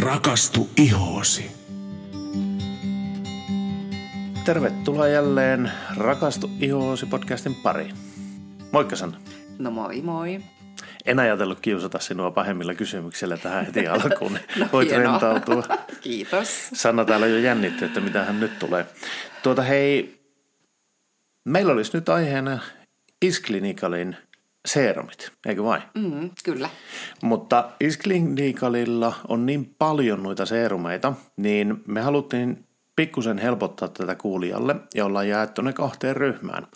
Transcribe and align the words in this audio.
Rakastu 0.00 0.70
ihoosi. 0.76 1.50
Tervetuloa 4.44 5.08
jälleen 5.08 5.72
Rakastu 5.96 6.50
ihoosi 6.60 7.06
podcastin 7.06 7.54
pariin. 7.54 7.94
Moikka 8.72 8.96
Sanna. 8.96 9.18
No 9.58 9.70
moi 9.70 10.02
moi. 10.02 10.40
En 11.04 11.18
ajatellut 11.18 11.60
kiusata 11.60 11.98
sinua 11.98 12.30
pahemmilla 12.30 12.74
kysymyksillä 12.74 13.36
tähän 13.36 13.66
heti 13.66 13.86
alkuun. 13.88 14.38
no, 14.58 14.66
Voit 14.72 14.90
hienoa. 14.90 15.12
rentautua. 15.12 15.62
Kiitos. 16.00 16.68
Sanna 16.74 17.04
täällä 17.04 17.26
jo 17.26 17.38
jännitti, 17.38 17.84
että 17.84 18.00
mitä 18.00 18.24
hän 18.24 18.40
nyt 18.40 18.58
tulee. 18.58 18.86
Tuota 19.42 19.62
hei, 19.62 20.20
meillä 21.44 21.72
olisi 21.72 21.90
nyt 21.96 22.08
aiheena 22.08 22.58
Isklinikalin 23.22 24.16
seerumit, 24.66 25.32
eikö 25.46 25.64
vain? 25.64 25.82
Mm, 25.94 26.30
kyllä. 26.44 26.68
Mutta 27.22 27.70
Isklinikalilla 27.80 29.14
on 29.28 29.46
niin 29.46 29.74
paljon 29.78 30.22
noita 30.22 30.46
seerumeita, 30.46 31.12
niin 31.36 31.82
me 31.86 32.00
haluttiin 32.00 32.64
pikkusen 32.96 33.38
helpottaa 33.38 33.88
tätä 33.88 34.14
kuulijalle 34.14 34.76
ja 34.94 35.04
ollaan 35.04 35.28
jaettu 35.28 35.62
ne 35.62 35.72
kahteen 35.72 36.16
ryhmään. 36.16 36.66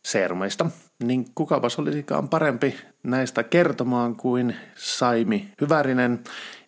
seerumeista, 0.08 0.66
niin 1.04 1.26
kukapas 1.36 1.80
olisikaan 1.80 2.30
parempi 2.30 2.78
näistä 3.04 3.44
kertomaan 3.44 4.16
kuin 4.16 4.56
Saimi 4.76 5.54
Hyvärinen 5.62 6.24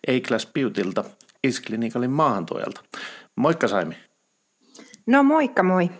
Eiklas 0.06 0.46
Beautyltä 0.46 1.04
Isklinicalin 1.44 2.10
maahantuojalta. 2.10 2.80
Moikka 3.36 3.68
Saimi. 3.68 3.96
No 5.06 5.22
moikka 5.22 5.62
moi. 5.62 5.90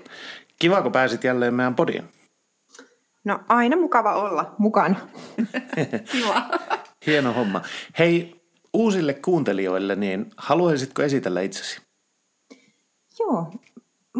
Kiva, 0.58 0.82
kun 0.82 0.92
pääsit 0.92 1.24
jälleen 1.24 1.54
meidän 1.54 1.74
podiin. 1.74 2.04
No 3.24 3.40
aina 3.48 3.76
mukava 3.76 4.14
olla 4.14 4.54
mukana. 4.58 4.96
Kiva. 6.12 6.42
Hieno 7.06 7.32
homma. 7.32 7.62
Hei, 7.98 8.42
uusille 8.72 9.14
kuuntelijoille, 9.14 9.96
niin 9.96 10.30
haluaisitko 10.36 11.02
esitellä 11.02 11.40
itsesi? 11.40 11.80
Joo, 13.18 13.52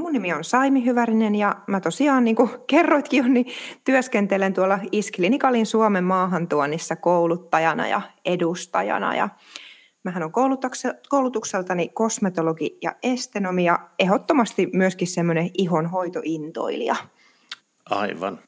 mun 0.05 0.13
nimi 0.13 0.33
on 0.33 0.45
Saimi 0.45 0.85
Hyvärinen 0.85 1.35
ja 1.35 1.57
mä 1.67 1.81
tosiaan, 1.81 2.25
niin 2.25 2.37
kuin 2.37 2.51
kerroitkin 2.67 3.19
jo, 3.19 3.29
niin 3.29 3.47
työskentelen 3.85 4.55
tuolla 4.55 4.79
Isklinikalin 4.93 5.67
Suomen 5.67 6.05
maahantuonnissa 6.05 6.97
kouluttajana 6.97 7.89
ja 7.89 8.03
edustajana. 8.25 9.15
Ja 9.15 9.29
mähän 10.03 10.23
on 10.23 10.33
koulutukseltani 11.09 11.89
kosmetologi 11.89 12.79
ja 12.83 12.97
estenomi 13.03 13.65
ja 13.65 13.79
ehdottomasti 13.99 14.71
myöskin 14.73 15.09
semmoinen 15.09 15.51
ihonhoitointoilija. 15.59 16.97
Aivan. 17.91 18.39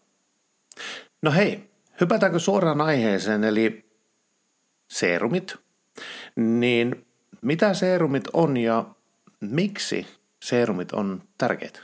No 1.23 1.33
hei, 1.33 1.71
hypätäänkö 2.01 2.39
suoraan 2.39 2.81
aiheeseen, 2.81 3.45
eli 3.45 3.85
seerumit. 4.89 5.57
Niin 6.37 7.07
mitä 7.43 7.75
seerumit 7.75 8.25
on 8.33 8.57
ja 8.57 8.85
miksi 9.41 10.07
seerumit 10.45 10.93
on 10.93 11.23
tärkeitä? 11.39 11.81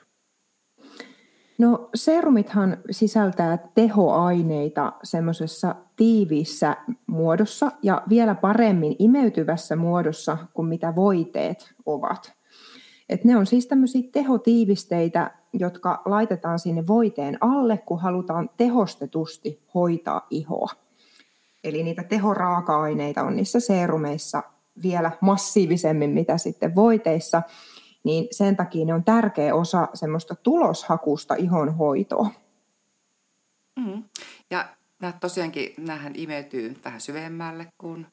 No 1.58 1.90
serumithan 1.94 2.76
sisältää 2.90 3.58
tehoaineita 3.74 4.92
semmoisessa 5.02 5.74
tiiviissä 5.96 6.76
muodossa 7.06 7.72
ja 7.82 8.02
vielä 8.08 8.34
paremmin 8.34 8.96
imeytyvässä 8.98 9.76
muodossa 9.76 10.38
kuin 10.54 10.68
mitä 10.68 10.94
voiteet 10.94 11.74
ovat. 11.86 12.32
Et 13.08 13.24
ne 13.24 13.36
on 13.36 13.46
siis 13.46 13.66
tämmöisiä 13.66 14.02
tehotiivisteitä, 14.12 15.30
jotka 15.52 16.02
laitetaan 16.04 16.58
sinne 16.58 16.86
voiteen 16.86 17.38
alle, 17.40 17.78
kun 17.78 18.00
halutaan 18.00 18.50
tehostetusti 18.56 19.62
hoitaa 19.74 20.26
ihoa. 20.30 20.68
Eli 21.64 21.82
niitä 21.82 22.02
tehoraaka-aineita 22.02 23.22
on 23.22 23.36
niissä 23.36 23.60
seerumeissa 23.60 24.42
vielä 24.82 25.10
massiivisemmin 25.20 26.10
mitä 26.10 26.38
sitten 26.38 26.74
voiteissa, 26.74 27.42
niin 28.04 28.28
sen 28.30 28.56
takia 28.56 28.86
ne 28.86 28.94
on 28.94 29.04
tärkeä 29.04 29.54
osa 29.54 29.88
semmoista 29.94 30.34
tuloshakusta 30.34 31.34
ihonhoitoa. 31.34 32.30
Mm. 33.76 34.02
Ja 34.50 34.68
nämä 35.00 35.12
tosiaankin, 35.12 35.74
näähän 35.78 36.12
imeytyy 36.16 36.76
vähän 36.84 37.00
syvemmälle 37.00 37.66
kuin 37.78 38.06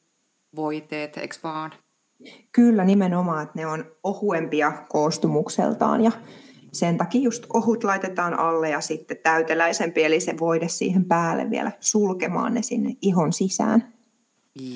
voiteet, 0.56 1.16
eikö 1.16 1.36
vaan? 1.44 1.72
Kyllä 2.52 2.84
nimenomaan, 2.84 3.42
että 3.42 3.58
ne 3.58 3.66
on 3.66 3.84
ohuempia 4.02 4.72
koostumukseltaan 4.88 6.00
ja 6.00 6.12
sen 6.72 6.98
takia 6.98 7.20
just 7.20 7.46
ohut 7.52 7.84
laitetaan 7.84 8.38
alle 8.38 8.70
ja 8.70 8.80
sitten 8.80 9.16
täyteläisempi, 9.22 10.04
eli 10.04 10.20
se 10.20 10.34
voide 10.40 10.68
siihen 10.68 11.04
päälle 11.04 11.50
vielä 11.50 11.72
sulkemaan 11.80 12.54
ne 12.54 12.62
sinne 12.62 12.96
ihon 13.02 13.32
sisään. 13.32 13.92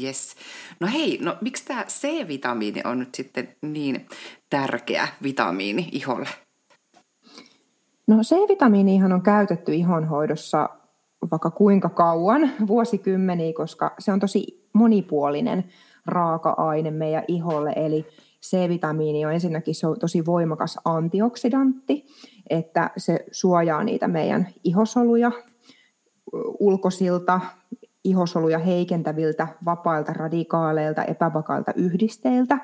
Yes. 0.03 0.35
No 0.81 0.89
hei, 0.93 1.19
no 1.23 1.37
miksi 1.41 1.65
tämä 1.65 1.85
C-vitamiini 1.85 2.81
on 2.85 2.99
nyt 2.99 3.15
sitten 3.15 3.49
niin 3.63 4.07
tärkeä 4.51 5.09
vitamiini 5.23 5.89
iholle? 5.93 6.29
No 8.07 8.17
C-vitamiinihan 8.23 9.13
on 9.13 9.23
käytetty 9.23 9.75
ihonhoidossa 9.75 10.69
vaikka 11.31 11.51
kuinka 11.51 11.89
kauan, 11.89 12.51
vuosikymmeniä, 12.67 13.53
koska 13.53 13.95
se 13.99 14.13
on 14.13 14.21
tosi 14.21 14.69
monipuolinen 14.73 15.65
raaka-aine 16.07 16.91
meidän 16.91 17.25
iholle, 17.29 17.73
eli 17.77 18.07
C-vitamiini 18.43 19.27
on 19.27 19.33
ensinnäkin 19.33 19.75
se 19.75 19.87
on 19.87 19.99
tosi 19.99 20.27
voimakas 20.27 20.79
antioksidantti, 20.85 22.07
että 22.51 22.91
se 22.97 23.25
suojaa 23.33 23.85
niitä 23.85 24.09
meidän 24.09 24.49
ihosoluja 24.65 25.33
ulkosilta, 26.61 27.41
ihosoluja 28.05 28.59
heikentäviltä 28.59 29.49
vapailta 29.65 30.13
radikaaleilta, 30.13 31.05
epävakailta 31.05 31.73
yhdisteiltä, 31.77 32.59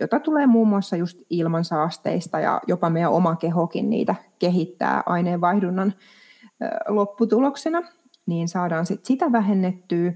jota 0.00 0.20
tulee 0.20 0.46
muun 0.46 0.68
muassa 0.68 0.96
just 0.96 1.20
ilmansaasteista 1.30 2.40
ja 2.40 2.60
jopa 2.66 2.90
meidän 2.90 3.12
oma 3.12 3.36
kehokin 3.36 3.90
niitä 3.90 4.14
kehittää 4.38 5.02
aineenvaihdunnan 5.06 5.94
lopputuloksena, 6.88 7.82
niin 8.26 8.48
saadaan 8.48 8.86
sit 8.86 9.04
sitä 9.04 9.32
vähennettyä 9.32 10.12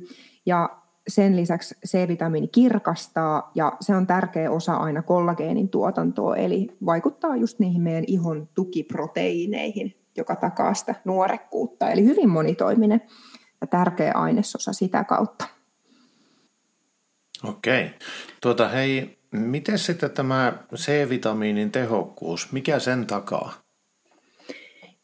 ja 0.47 0.71
sen 1.09 1.37
lisäksi 1.37 1.75
C-vitamiini 1.87 2.49
kirkastaa 2.49 3.51
ja 3.55 3.73
se 3.81 3.97
on 3.97 4.07
tärkeä 4.07 4.51
osa 4.51 4.75
aina 4.75 5.03
kollageenin 5.03 5.69
tuotantoa, 5.69 6.37
eli 6.37 6.69
vaikuttaa 6.87 7.37
just 7.37 7.59
niihin 7.59 7.83
meidän 7.83 8.05
ihon 8.07 8.49
tukiproteiineihin, 8.55 9.95
joka 10.17 10.37
takaa 10.37 10.75
sitä 10.75 10.95
nuorekkuutta. 11.05 11.91
Eli 11.91 12.05
hyvin 12.05 12.29
monitoiminen 12.29 13.01
ja 13.61 13.67
tärkeä 13.67 14.13
ainesosa 14.15 14.73
sitä 14.73 15.05
kautta. 15.05 15.47
Okei. 17.45 17.91
Tuota, 18.41 18.69
hei, 18.69 19.19
miten 19.31 19.79
sitten 19.79 20.11
tämä 20.11 20.53
C-vitamiinin 20.75 21.71
tehokkuus, 21.71 22.53
mikä 22.53 22.79
sen 22.79 23.07
takaa? 23.07 23.53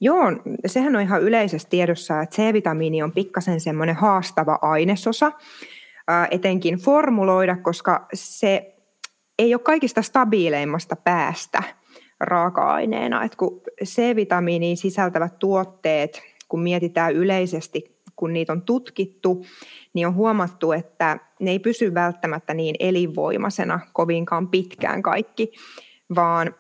Joo, 0.01 0.23
sehän 0.67 0.97
on 0.97 1.03
ihan 1.03 1.23
yleisessä 1.23 1.69
tiedossa, 1.69 2.23
että 2.23 2.37
C-vitamiini 2.37 3.03
on 3.03 3.13
pikkasen 3.13 3.61
semmoinen 3.61 3.97
haastava 3.97 4.59
ainesosa, 4.63 5.33
etenkin 6.31 6.79
formuloida, 6.79 7.57
koska 7.57 8.07
se 8.15 8.75
ei 9.39 9.55
ole 9.55 9.63
kaikista 9.63 10.03
stabiileimmasta 10.03 10.97
päästä 10.97 11.63
raaka-aineena. 12.21 13.25
Et 13.25 13.37
kun 13.37 13.61
C-vitamiiniin 13.85 14.77
sisältävät 14.77 15.39
tuotteet, 15.39 16.23
kun 16.49 16.63
mietitään 16.63 17.13
yleisesti, 17.13 17.92
kun 18.23 18.33
niitä 18.33 18.53
on 18.53 18.63
tutkittu, 18.63 19.45
niin 19.95 20.07
on 20.07 20.15
huomattu, 20.15 20.73
että 20.73 21.19
ne 21.41 21.51
ei 21.51 21.59
pysy 21.59 21.95
välttämättä 21.95 22.55
niin 22.55 22.75
elinvoimaisena 22.79 23.81
kovinkaan 23.93 24.49
pitkään 24.49 25.03
kaikki, 25.03 25.53
vaan 26.15 26.55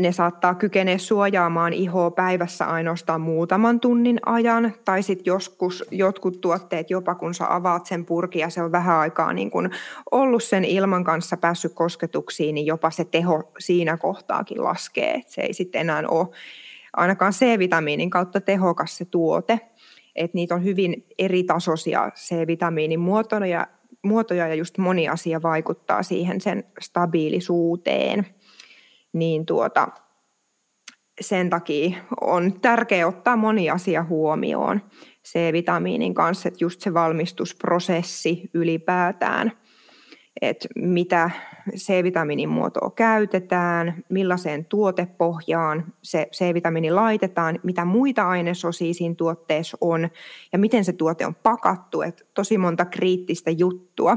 ne 0.00 0.12
saattaa 0.12 0.54
kykeneä 0.54 0.98
suojaamaan 0.98 1.72
ihoa 1.72 2.10
päivässä 2.10 2.64
ainoastaan 2.64 3.20
muutaman 3.20 3.80
tunnin 3.80 4.18
ajan, 4.26 4.72
tai 4.84 5.02
sitten 5.02 5.30
joskus 5.30 5.84
jotkut 5.90 6.40
tuotteet, 6.40 6.90
jopa 6.90 7.14
kun 7.14 7.34
sä 7.34 7.54
avaat 7.54 7.86
sen 7.86 8.04
purkin 8.04 8.40
ja 8.40 8.50
se 8.50 8.62
on 8.62 8.72
vähän 8.72 8.96
aikaa 8.96 9.32
niin 9.32 9.50
kun 9.50 9.70
ollut 10.10 10.44
sen 10.44 10.64
ilman 10.64 11.04
kanssa 11.04 11.36
päässyt 11.36 11.72
kosketuksiin, 11.74 12.54
niin 12.54 12.66
jopa 12.66 12.90
se 12.90 13.04
teho 13.04 13.52
siinä 13.58 13.96
kohtaakin 13.96 14.64
laskee. 14.64 15.14
Et 15.14 15.28
se 15.28 15.42
ei 15.42 15.52
sitten 15.52 15.80
enää 15.80 16.02
ole 16.10 16.28
ainakaan 16.96 17.32
C-vitamiinin 17.32 18.10
kautta 18.10 18.40
tehokas 18.40 18.96
se 18.96 19.04
tuote. 19.04 19.60
Et 20.16 20.34
niitä 20.34 20.54
on 20.54 20.64
hyvin 20.64 21.06
eri 21.18 21.44
tasoisia 21.44 22.10
C-vitamiinin 22.10 23.00
muotoja, 23.00 23.66
muotoja 24.04 24.48
ja 24.48 24.54
just 24.54 24.78
moni 24.78 25.08
asia 25.08 25.42
vaikuttaa 25.42 26.02
siihen 26.02 26.40
sen 26.40 26.64
stabiilisuuteen. 26.80 28.26
Niin 29.12 29.46
tuota, 29.46 29.88
sen 31.20 31.50
takia 31.50 31.96
on 32.20 32.60
tärkeää 32.60 33.06
ottaa 33.06 33.36
moni 33.36 33.70
asia 33.70 34.04
huomioon 34.04 34.80
C-vitamiinin 35.28 36.14
kanssa, 36.14 36.48
että 36.48 36.64
just 36.64 36.80
se 36.80 36.94
valmistusprosessi 36.94 38.50
ylipäätään, 38.54 39.52
että 40.42 40.68
mitä 40.76 41.30
C-vitamiinin 41.76 42.48
muotoa 42.48 42.90
käytetään, 42.90 44.04
millaiseen 44.08 44.64
tuotepohjaan 44.64 45.84
se 46.02 46.28
C-vitamiini 46.32 46.90
laitetaan, 46.90 47.58
mitä 47.62 47.84
muita 47.84 48.28
ainesosia 48.28 48.94
siinä 48.94 49.14
tuotteessa 49.14 49.78
on 49.80 50.08
ja 50.52 50.58
miten 50.58 50.84
se 50.84 50.92
tuote 50.92 51.26
on 51.26 51.34
pakattu, 51.34 52.02
että 52.02 52.24
tosi 52.34 52.58
monta 52.58 52.84
kriittistä 52.84 53.50
juttua, 53.50 54.16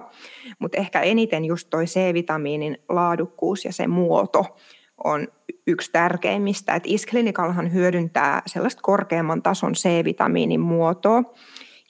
mutta 0.59 0.77
ehkä 0.77 1.01
eniten 1.01 1.45
just 1.45 1.69
toi 1.69 1.85
C-vitamiinin 1.85 2.77
laadukkuus 2.89 3.65
ja 3.65 3.73
se 3.73 3.87
muoto 3.87 4.45
on 5.03 5.27
yksi 5.67 5.91
tärkeimmistä. 5.91 6.75
Että 6.75 6.89
Isklinikalhan 6.91 7.73
hyödyntää 7.73 8.41
sellaista 8.45 8.81
korkeamman 8.81 9.41
tason 9.41 9.73
C-vitamiinin 9.73 10.59
muotoa, 10.59 11.23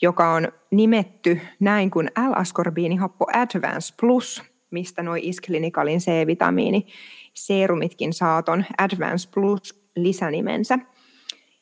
joka 0.02 0.34
on 0.34 0.48
nimetty 0.72 1.40
näin 1.60 1.92
kuin 1.92 2.08
L-askorbiinihappo 2.08 3.26
Advance 3.34 3.96
Plus, 4.00 4.44
mistä 4.72 5.04
nuo 5.04 5.16
Isklinikalin 5.22 6.00
C-vitamiini 6.00 6.88
seerumitkin 7.34 8.14
saaton 8.14 8.66
Advance 8.78 9.30
Plus 9.34 9.84
lisänimensä. 9.96 10.80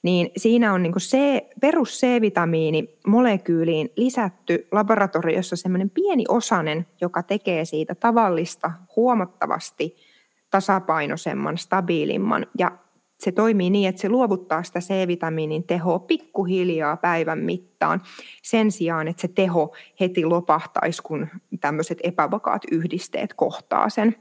Niin 0.04 0.30
siinä 0.38 0.74
on 0.74 0.84
niin 0.84 0.94
C, 0.94 1.18
perus 1.62 2.00
C-vitamiini 2.00 2.88
molekyyliin 3.08 3.90
lisätty 3.96 4.68
laboratoriossa 4.72 5.56
semmoinen 5.56 5.90
pieni 5.90 6.24
osanen, 6.30 6.86
joka 7.02 7.24
tekee 7.24 7.66
siitä 7.66 7.96
tavallista 7.96 8.72
huomattavasti– 8.96 9.96
tasapainoisemman, 10.50 11.58
stabiilimman 11.58 12.46
ja 12.58 12.72
se 13.20 13.32
toimii 13.32 13.70
niin, 13.70 13.90
että 13.90 14.02
se 14.02 14.10
luovuttaa 14.10 14.64
sitä 14.64 14.80
C-vitamiinin 14.80 15.64
tehoa 15.64 16.00
pikkuhiljaa 16.00 16.98
päivän 16.98 17.40
mittaan 17.40 18.02
sen 18.44 18.72
sijaan, 18.72 19.08
että 19.08 19.22
se 19.22 19.28
teho 19.28 19.76
heti 20.00 20.26
lopahtaisi, 20.26 21.02
kun 21.04 21.28
tämmöiset 21.62 21.98
epävakaat 22.04 22.62
yhdisteet 22.72 23.34
kohtaa 23.34 23.90
sen. 23.90 24.16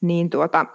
Niin 0.00 0.30
tuota, 0.30 0.66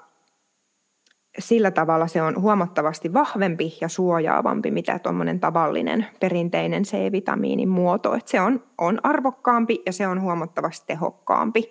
sillä 1.40 1.72
tavalla 1.72 2.08
se 2.08 2.22
on 2.22 2.42
huomattavasti 2.42 3.14
vahvempi 3.14 3.78
ja 3.82 3.88
suojaavampi, 3.90 4.72
mitä 4.72 5.00
tuommoinen 5.00 5.40
tavallinen 5.40 6.06
perinteinen 6.20 6.84
C-vitamiinin 6.84 7.70
muoto. 7.70 8.14
Että 8.14 8.32
se 8.32 8.42
on, 8.42 8.64
on 8.78 9.00
arvokkaampi 9.04 9.82
ja 9.86 9.94
se 9.94 10.08
on 10.08 10.22
huomattavasti 10.22 10.88
tehokkaampi 10.88 11.70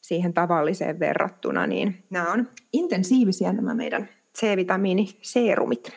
siihen 0.00 0.34
tavalliseen 0.34 1.00
verrattuna, 1.00 1.66
niin 1.66 2.04
nämä 2.10 2.32
on 2.32 2.48
intensiivisiä 2.72 3.52
nämä 3.52 3.74
meidän 3.74 4.08
C-vitamiiniseerumit. 4.40 5.92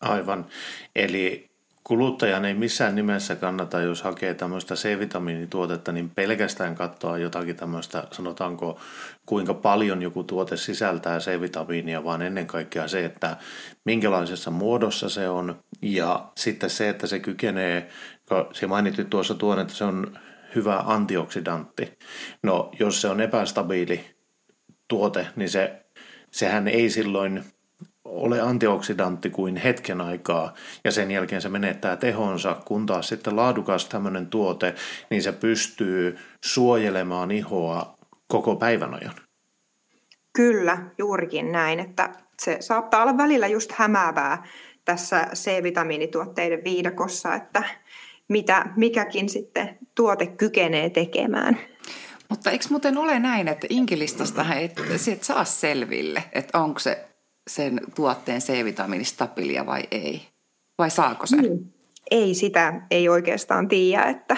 Aivan. 0.00 0.46
Eli 0.96 1.50
kuluttajan 1.84 2.44
ei 2.44 2.54
missään 2.54 2.94
nimessä 2.94 3.36
kannata, 3.36 3.80
jos 3.80 4.02
hakee 4.02 4.34
tämmöistä 4.34 4.74
C-vitamiinituotetta, 4.74 5.92
niin 5.92 6.10
pelkästään 6.10 6.74
katsoa 6.74 7.18
jotakin 7.18 7.56
tämmöistä, 7.56 8.04
sanotaanko 8.10 8.80
kuinka 9.26 9.54
paljon 9.54 10.02
joku 10.02 10.24
tuote 10.24 10.56
sisältää 10.56 11.18
C-vitamiinia, 11.18 12.04
vaan 12.04 12.22
ennen 12.22 12.46
kaikkea 12.46 12.88
se, 12.88 13.04
että 13.04 13.36
minkälaisessa 13.84 14.50
muodossa 14.50 15.08
se 15.08 15.28
on 15.28 15.62
ja 15.82 16.30
sitten 16.36 16.70
se, 16.70 16.88
että 16.88 17.06
se 17.06 17.18
kykenee, 17.18 17.88
se 18.52 18.66
mainitit 18.66 19.10
tuossa 19.10 19.34
tuon, 19.34 19.58
että 19.58 19.74
se 19.74 19.84
on 19.84 20.18
hyvä 20.54 20.78
antioksidantti. 20.86 21.98
No, 22.42 22.70
jos 22.78 23.00
se 23.00 23.08
on 23.08 23.20
epästabiili 23.20 24.04
tuote, 24.88 25.26
niin 25.36 25.48
se, 25.48 25.81
sehän 26.32 26.68
ei 26.68 26.90
silloin 26.90 27.44
ole 28.04 28.40
antioksidantti 28.40 29.30
kuin 29.30 29.56
hetken 29.56 30.00
aikaa 30.00 30.54
ja 30.84 30.92
sen 30.92 31.10
jälkeen 31.10 31.42
se 31.42 31.48
menettää 31.48 31.96
tehonsa, 31.96 32.56
kun 32.64 32.86
taas 32.86 33.08
sitten 33.08 33.36
laadukas 33.36 33.86
tämmöinen 33.86 34.26
tuote, 34.26 34.74
niin 35.10 35.22
se 35.22 35.32
pystyy 35.32 36.18
suojelemaan 36.44 37.30
ihoa 37.30 37.96
koko 38.26 38.56
päivän 38.56 38.94
ajan. 38.94 39.14
Kyllä, 40.32 40.78
juurikin 40.98 41.52
näin, 41.52 41.80
että 41.80 42.10
se 42.42 42.56
saattaa 42.60 43.02
olla 43.02 43.16
välillä 43.16 43.46
just 43.46 43.72
hämäävää 43.72 44.46
tässä 44.84 45.26
C-vitamiinituotteiden 45.34 46.64
viidakossa, 46.64 47.34
että 47.34 47.62
mitä 48.28 48.66
mikäkin 48.76 49.28
sitten 49.28 49.78
tuote 49.94 50.26
kykenee 50.26 50.90
tekemään. 50.90 51.58
Mutta 52.32 52.50
eikö 52.50 52.64
muuten 52.70 52.98
ole 52.98 53.18
näin, 53.18 53.48
että 53.48 53.66
inkilistastahan 53.70 54.58
et, 54.58 54.80
et 55.12 55.22
saa 55.22 55.44
selville, 55.44 56.24
että 56.32 56.58
onko 56.58 56.78
se 56.78 57.04
sen 57.46 57.80
tuotteen 57.94 58.40
C-vitamiini 58.40 59.04
vai 59.66 59.82
ei? 59.90 60.22
Vai 60.78 60.90
saako 60.90 61.26
se? 61.26 61.36
Hmm. 61.36 61.58
Ei 62.10 62.34
sitä, 62.34 62.82
ei 62.90 63.08
oikeastaan 63.08 63.68
tiedä, 63.68 64.04
että 64.04 64.36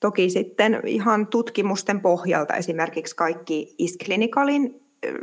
toki 0.00 0.30
sitten 0.30 0.80
ihan 0.86 1.26
tutkimusten 1.26 2.00
pohjalta 2.00 2.54
esimerkiksi 2.54 3.16
kaikki 3.16 3.74
Isklinikalin 3.78 4.80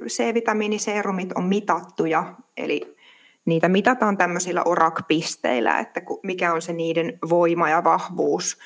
C-vitamiiniseerumit 0.08 1.32
on 1.32 1.44
mitattuja, 1.44 2.36
eli 2.58 2.96
niitä 3.46 3.70
mitataan 3.70 4.18
tämmöisillä 4.18 4.64
ORAK-pisteillä, 4.64 5.80
että 5.80 6.02
mikä 6.24 6.54
on 6.54 6.62
se 6.62 6.74
niiden 6.74 7.20
voima 7.30 7.70
ja 7.70 7.84
vahvuus 7.84 8.58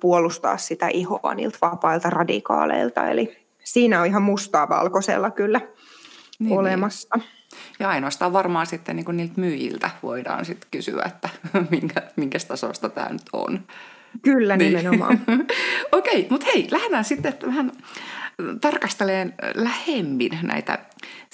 puolustaa 0.00 0.56
sitä 0.56 0.88
ihoa 0.88 1.34
niiltä 1.34 1.58
vapailta 1.62 2.10
radikaaleilta. 2.10 3.08
Eli 3.08 3.38
siinä 3.64 4.00
on 4.00 4.06
ihan 4.06 4.22
mustaa 4.22 4.68
valkoisella 4.68 5.30
kyllä 5.30 5.58
niin, 5.58 5.70
niin. 6.38 6.58
olemassa. 6.58 7.08
Niin. 7.16 7.28
Ja 7.78 7.88
ainoastaan 7.88 8.32
varmaan 8.32 8.66
sitten 8.66 8.96
niin 8.96 9.16
niiltä 9.16 9.40
myyjiltä 9.40 9.90
voidaan 10.02 10.44
sitten 10.44 10.68
kysyä, 10.70 11.02
että 11.06 11.28
minkä, 11.70 12.02
minkä 12.16 12.38
tasosta 12.48 12.88
tämä 12.88 13.08
nyt 13.08 13.22
on. 13.32 13.60
Kyllä, 14.22 14.56
niin. 14.56 14.76
nimenomaan. 14.76 15.20
Okei, 15.92 16.26
mutta 16.30 16.46
hei, 16.46 16.68
lähdetään 16.70 17.04
sitten 17.04 17.34
vähän 17.46 17.72
tarkasteleen 18.60 19.34
lähemmin 19.54 20.38
näitä 20.42 20.78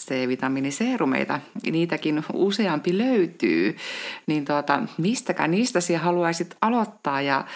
C-vitamiiniseerumeita, 0.01 1.41
niitäkin 1.71 2.25
useampi 2.33 2.99
löytyy, 2.99 3.77
niin 4.27 4.45
tuota, 4.45 4.83
mistäkään 4.99 5.51
niistä 5.51 5.81
sinä 5.81 5.99
haluaisit 5.99 6.57
aloittaa 6.61 7.23
ja 7.23 7.39
äh, 7.39 7.47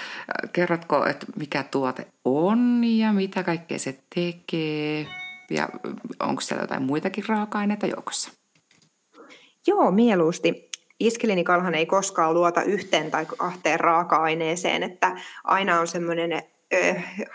kerrotko, 0.52 1.06
että 1.06 1.26
mikä 1.36 1.62
tuote 1.62 2.06
on 2.24 2.84
ja 2.84 3.12
mitä 3.12 3.42
kaikkea 3.42 3.78
se 3.78 3.98
tekee 4.14 5.06
ja 5.50 5.68
onko 6.20 6.40
siellä 6.40 6.62
jotain 6.62 6.82
muitakin 6.82 7.24
raaka-aineita 7.28 7.86
joukossa? 7.86 8.30
Joo, 9.66 9.90
mieluusti. 9.90 10.68
Iskelinikalhan 11.00 11.74
ei 11.74 11.86
koskaan 11.86 12.34
luota 12.34 12.62
yhteen 12.62 13.10
tai 13.10 13.26
kahteen 13.26 13.80
raaka-aineeseen, 13.80 14.82
että 14.82 15.16
aina 15.44 15.80
on 15.80 15.86
semmoinen 15.86 16.42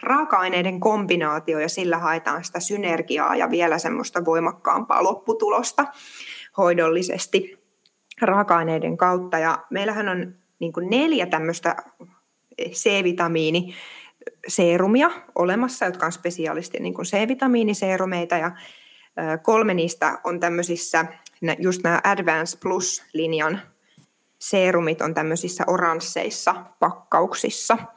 raaka-aineiden 0.02 0.80
kombinaatio 0.80 1.60
ja 1.60 1.70
sillä 1.70 1.98
haetaan 1.98 2.44
sitä 2.44 2.60
synergiaa 2.60 3.36
ja 3.36 3.50
vielä 3.50 3.78
semmoista 3.78 4.26
voimakkaampaa 4.26 5.04
lopputulosta 5.04 5.86
hoidollisesti 6.58 7.64
raaka-aineiden 8.22 8.98
kautta. 8.98 9.40
Ja 9.40 9.58
meillähän 9.70 10.10
on 10.10 10.36
niin 10.60 10.74
neljä 10.90 11.26
tämmöistä 11.26 11.76
C-vitamiini 12.70 13.76
seerumia 14.48 15.12
olemassa, 15.36 15.86
jotka 15.86 16.06
on 16.06 16.12
spesiaalisti 16.12 16.80
niin 16.80 16.94
C-vitamiiniseerumeita 16.94 18.38
ja 18.38 18.52
kolme 19.42 19.74
niistä 19.74 20.20
on 20.24 20.40
tämmöisissä, 20.40 21.06
just 21.60 21.84
nämä 21.84 22.02
Advance 22.04 22.58
Plus-linjan 22.60 23.62
seerumit 24.40 25.02
on 25.02 25.14
tämmöisissä 25.14 25.64
oransseissa 25.68 26.56
pakkauksissa– 26.80 27.78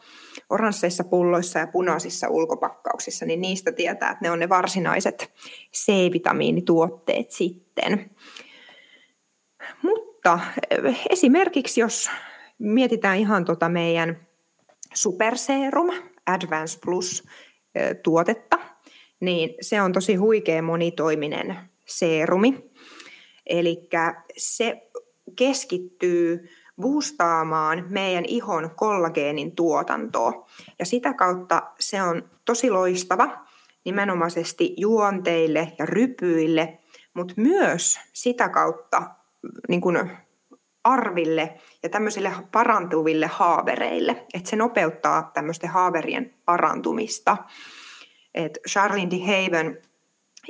oransseissa 0.51 1.05
pulloissa 1.05 1.59
ja 1.59 1.67
punaisissa 1.67 2.29
ulkopakkauksissa, 2.29 3.27
niin 3.27 3.41
niistä 3.41 3.73
tietää, 3.73 4.11
että 4.11 4.23
ne 4.23 4.31
on 4.31 4.39
ne 4.39 4.49
varsinaiset 4.49 5.33
C-vitamiinituotteet 5.77 7.31
sitten. 7.31 8.11
Mutta 9.83 10.41
eh, 10.71 11.01
esimerkiksi 11.11 11.81
jos 11.81 12.11
mietitään 12.59 13.19
ihan 13.19 13.45
tuota 13.45 13.69
meidän 13.69 14.27
superserum 14.95 15.91
Advance 16.27 16.79
Plus 16.85 17.25
eh, 17.75 17.97
tuotetta, 18.03 18.59
niin 19.21 19.55
se 19.61 19.83
on 19.83 19.93
tosi 19.93 20.15
huikea 20.15 20.63
monitoiminen 20.63 21.57
seerumi. 21.87 22.71
Eli 23.47 23.89
se 24.37 24.91
keskittyy 25.37 26.49
boostaamaan 26.81 27.85
meidän 27.89 28.25
ihon 28.25 28.71
kollageenin 28.77 29.57
tuotantoa. 29.57 30.47
Ja 30.79 30.87
sitä 30.87 31.15
kautta 31.15 31.63
se 31.81 32.03
on 32.03 32.31
tosi 32.45 32.71
loistava 32.71 33.47
nimenomaisesti 33.85 34.75
juonteille 34.77 35.73
ja 35.79 35.87
rypyille, 35.87 36.79
mutta 37.15 37.35
myös 37.37 38.01
sitä 38.13 38.49
kautta 38.49 39.03
niin 39.69 39.81
kuin 39.81 40.11
arville 40.85 41.59
ja 41.83 41.89
tämmöisille 41.89 42.33
parantuville 42.53 43.27
haavereille. 43.27 44.27
Että 44.35 44.51
se 44.51 44.57
nopeuttaa 44.57 45.31
tämmöisten 45.35 45.71
haaverien 45.71 46.35
parantumista. 46.45 47.37
Et 48.35 48.59
Charlene 48.69 49.11
de 49.11 49.19
Haven 49.19 49.83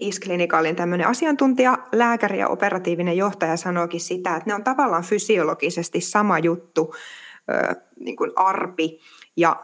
Isklinikaalin 0.01 0.77
tämmöinen 0.77 1.07
asiantuntija, 1.07 1.79
lääkäri 1.93 2.39
ja 2.39 2.49
operatiivinen 2.49 3.17
johtaja 3.17 3.57
sanoikin 3.57 4.01
sitä, 4.01 4.37
että 4.37 4.51
ne 4.51 4.55
on 4.55 4.65
tavallaan 4.65 5.05
fysiologisesti 5.05 6.01
sama 6.01 6.39
juttu, 6.39 6.95
niin 8.01 8.17
kuin 8.17 8.33
arpi 8.37 9.01
ja 9.37 9.63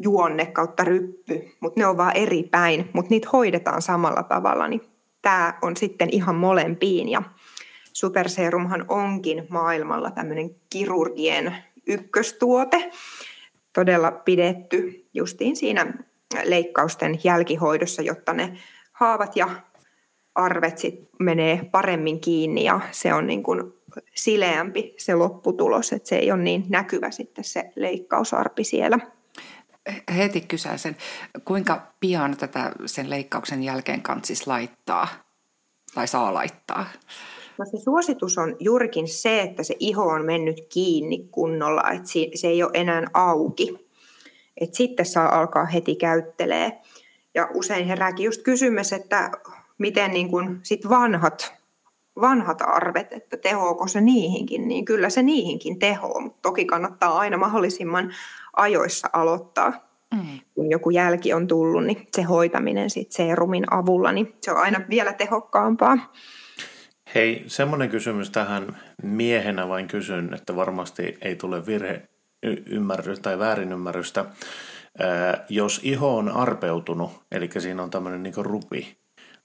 juonne 0.00 0.46
kautta 0.46 0.84
ryppy, 0.84 1.50
mutta 1.60 1.80
ne 1.80 1.86
on 1.86 1.96
vaan 1.96 2.16
eri 2.16 2.42
päin, 2.42 2.90
mutta 2.92 3.10
niitä 3.10 3.28
hoidetaan 3.32 3.82
samalla 3.82 4.22
tavalla, 4.22 4.68
niin 4.68 4.80
tämä 5.22 5.58
on 5.62 5.76
sitten 5.76 6.08
ihan 6.12 6.34
molempiin. 6.34 7.08
Ja 7.08 7.22
Superserumhan 7.92 8.84
onkin 8.88 9.46
maailmalla 9.48 10.10
tämmöinen 10.10 10.50
kirurgien 10.70 11.56
ykköstuote, 11.86 12.90
todella 13.72 14.10
pidetty 14.10 15.08
justiin 15.14 15.56
siinä 15.56 15.92
leikkausten 16.44 17.18
jälkihoidossa, 17.24 18.02
jotta 18.02 18.32
ne 18.32 18.56
haavat 19.02 19.36
ja 19.36 19.48
arvet 20.34 20.78
sit 20.78 21.08
menee 21.20 21.68
paremmin 21.70 22.20
kiinni 22.20 22.64
ja 22.64 22.80
se 22.90 23.14
on 23.14 23.26
niin 23.26 23.42
kuin 23.42 23.72
sileämpi 24.14 24.94
se 24.98 25.14
lopputulos, 25.14 25.92
että 25.92 26.08
se 26.08 26.16
ei 26.16 26.32
ole 26.32 26.42
niin 26.42 26.64
näkyvä 26.68 27.10
sitten 27.10 27.44
se 27.44 27.70
leikkausarpi 27.76 28.64
siellä. 28.64 28.98
Heti 30.16 30.40
kysäisen, 30.40 30.96
kuinka 31.44 31.92
pian 32.00 32.36
tätä 32.36 32.72
sen 32.86 33.10
leikkauksen 33.10 33.62
jälkeen 33.62 34.02
kansis 34.02 34.46
laittaa 34.46 35.08
tai 35.94 36.08
saa 36.08 36.34
laittaa? 36.34 36.86
No 37.58 37.64
se 37.64 37.78
suositus 37.84 38.38
on 38.38 38.56
juurikin 38.60 39.08
se, 39.08 39.40
että 39.40 39.62
se 39.62 39.76
iho 39.80 40.04
on 40.04 40.24
mennyt 40.24 40.66
kiinni 40.72 41.28
kunnolla, 41.30 41.90
että 41.90 42.08
se 42.34 42.48
ei 42.48 42.62
ole 42.62 42.70
enää 42.74 43.02
auki. 43.14 43.88
Et 44.60 44.74
sitten 44.74 45.06
saa 45.06 45.38
alkaa 45.38 45.64
heti 45.64 45.94
käyttelee. 45.94 46.80
Ja 47.34 47.48
usein 47.54 47.86
herääkin 47.86 48.24
just 48.24 48.42
kysymys, 48.42 48.92
että 48.92 49.30
miten 49.78 50.10
niin 50.10 50.30
kuin 50.30 50.60
sit 50.62 50.88
vanhat, 50.88 51.54
vanhat 52.20 52.62
arvet, 52.62 53.12
että 53.12 53.36
tehoako 53.36 53.88
se 53.88 54.00
niihinkin, 54.00 54.68
niin 54.68 54.84
kyllä 54.84 55.10
se 55.10 55.22
niihinkin 55.22 55.78
tehoo, 55.78 56.20
mutta 56.20 56.38
toki 56.42 56.64
kannattaa 56.64 57.18
aina 57.18 57.36
mahdollisimman 57.36 58.14
ajoissa 58.56 59.08
aloittaa. 59.12 59.72
Mm. 60.14 60.40
Kun 60.54 60.70
joku 60.70 60.90
jälki 60.90 61.32
on 61.32 61.46
tullut, 61.48 61.84
niin 61.84 62.08
se 62.12 62.22
hoitaminen 62.22 62.90
sit 62.90 63.12
serumin 63.12 63.64
avulla, 63.74 64.12
niin 64.12 64.34
se 64.40 64.50
on 64.50 64.56
aina 64.56 64.80
vielä 64.90 65.12
tehokkaampaa. 65.12 66.12
Hei, 67.14 67.44
semmoinen 67.46 67.90
kysymys 67.90 68.30
tähän 68.30 68.76
miehenä 69.02 69.68
vain 69.68 69.88
kysyn, 69.88 70.34
että 70.34 70.56
varmasti 70.56 71.18
ei 71.20 71.36
tule 71.36 71.66
virhe 71.66 72.02
ymmärrys 72.66 73.20
tai 73.20 73.38
väärinymmärrystä. 73.38 74.24
Jos 75.48 75.80
iho 75.82 76.16
on 76.16 76.28
arpeutunut, 76.28 77.22
eli 77.32 77.50
siinä 77.58 77.82
on 77.82 77.90
tämmöinen 77.90 78.22
niin 78.22 78.34
rupi, 78.36 78.96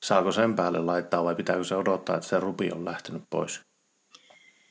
saako 0.04 0.32
sen 0.32 0.56
päälle 0.56 0.80
laittaa 0.80 1.24
vai 1.24 1.36
pitääkö 1.36 1.64
se 1.64 1.76
odottaa, 1.76 2.16
että 2.16 2.30
se 2.30 2.40
rupi 2.40 2.72
on 2.72 2.86
lähtenyt 2.86 3.24
pois? 3.30 3.62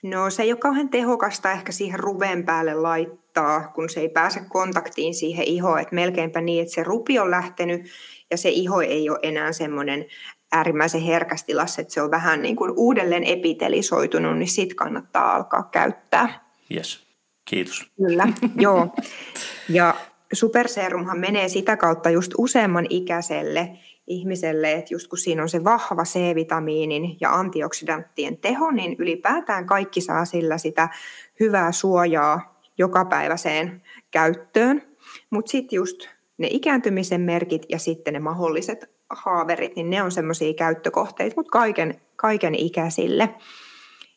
No 0.02 0.30
se 0.30 0.42
ei 0.42 0.52
ole 0.52 0.58
kauhean 0.58 0.88
tehokasta 0.88 1.52
ehkä 1.52 1.72
siihen 1.72 2.00
ruven 2.00 2.44
päälle 2.44 2.74
laittaa, 2.74 3.68
kun 3.68 3.90
se 3.90 4.00
ei 4.00 4.08
pääse 4.08 4.40
kontaktiin 4.48 5.14
siihen 5.14 5.44
ihoon. 5.48 5.80
Että 5.80 5.94
melkeinpä 5.94 6.40
niin, 6.40 6.62
että 6.62 6.74
se 6.74 6.82
rupi 6.82 7.18
on 7.18 7.30
lähtenyt 7.30 7.86
ja 8.30 8.36
se 8.36 8.48
iho 8.48 8.80
ei 8.80 9.10
ole 9.10 9.18
enää 9.22 9.52
semmoinen 9.52 10.06
äärimmäisen 10.52 11.00
herkästilassa, 11.00 11.82
että 11.82 11.94
se 11.94 12.02
on 12.02 12.10
vähän 12.10 12.42
niin 12.42 12.56
kuin 12.56 12.72
uudelleen 12.76 13.24
epitelisoitunut, 13.24 14.38
niin 14.38 14.48
sit 14.48 14.74
kannattaa 14.74 15.34
alkaa 15.34 15.68
käyttää. 15.72 16.50
Yes, 16.74 17.06
kiitos. 17.44 17.90
Kyllä, 17.96 18.28
joo. 18.56 18.94
Ja 19.68 19.94
superserumhan 20.32 21.18
menee 21.18 21.48
sitä 21.48 21.76
kautta 21.76 22.10
just 22.10 22.32
useamman 22.38 22.86
ikäiselle 22.90 23.78
ihmiselle, 24.06 24.72
että 24.72 24.94
just 24.94 25.08
kun 25.08 25.18
siinä 25.18 25.42
on 25.42 25.48
se 25.48 25.64
vahva 25.64 26.04
C-vitamiinin 26.04 27.16
ja 27.20 27.34
antioksidanttien 27.34 28.38
teho, 28.38 28.70
niin 28.70 28.96
ylipäätään 28.98 29.66
kaikki 29.66 30.00
saa 30.00 30.24
sillä 30.24 30.58
sitä 30.58 30.88
hyvää 31.40 31.72
suojaa 31.72 32.60
jokapäiväiseen 32.78 33.82
käyttöön. 34.10 34.82
Mutta 35.30 35.50
sitten 35.50 35.76
just 35.76 36.08
ne 36.38 36.48
ikääntymisen 36.50 37.20
merkit 37.20 37.66
ja 37.68 37.78
sitten 37.78 38.14
ne 38.14 38.20
mahdolliset 38.20 38.90
haaverit, 39.10 39.76
niin 39.76 39.90
ne 39.90 40.02
on 40.02 40.12
semmoisia 40.12 40.54
käyttökohteita, 40.54 41.36
mutta 41.36 41.50
kaiken, 41.50 42.00
kaiken 42.16 42.54
ikäisille. 42.54 43.34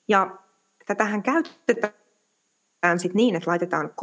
Ja 0.07 0.37
tätähän 0.85 1.23
käytetään 1.23 1.93
sitten 2.97 3.17
niin, 3.17 3.35
että 3.35 3.49
laitetaan 3.51 3.89
3-5 3.89 3.93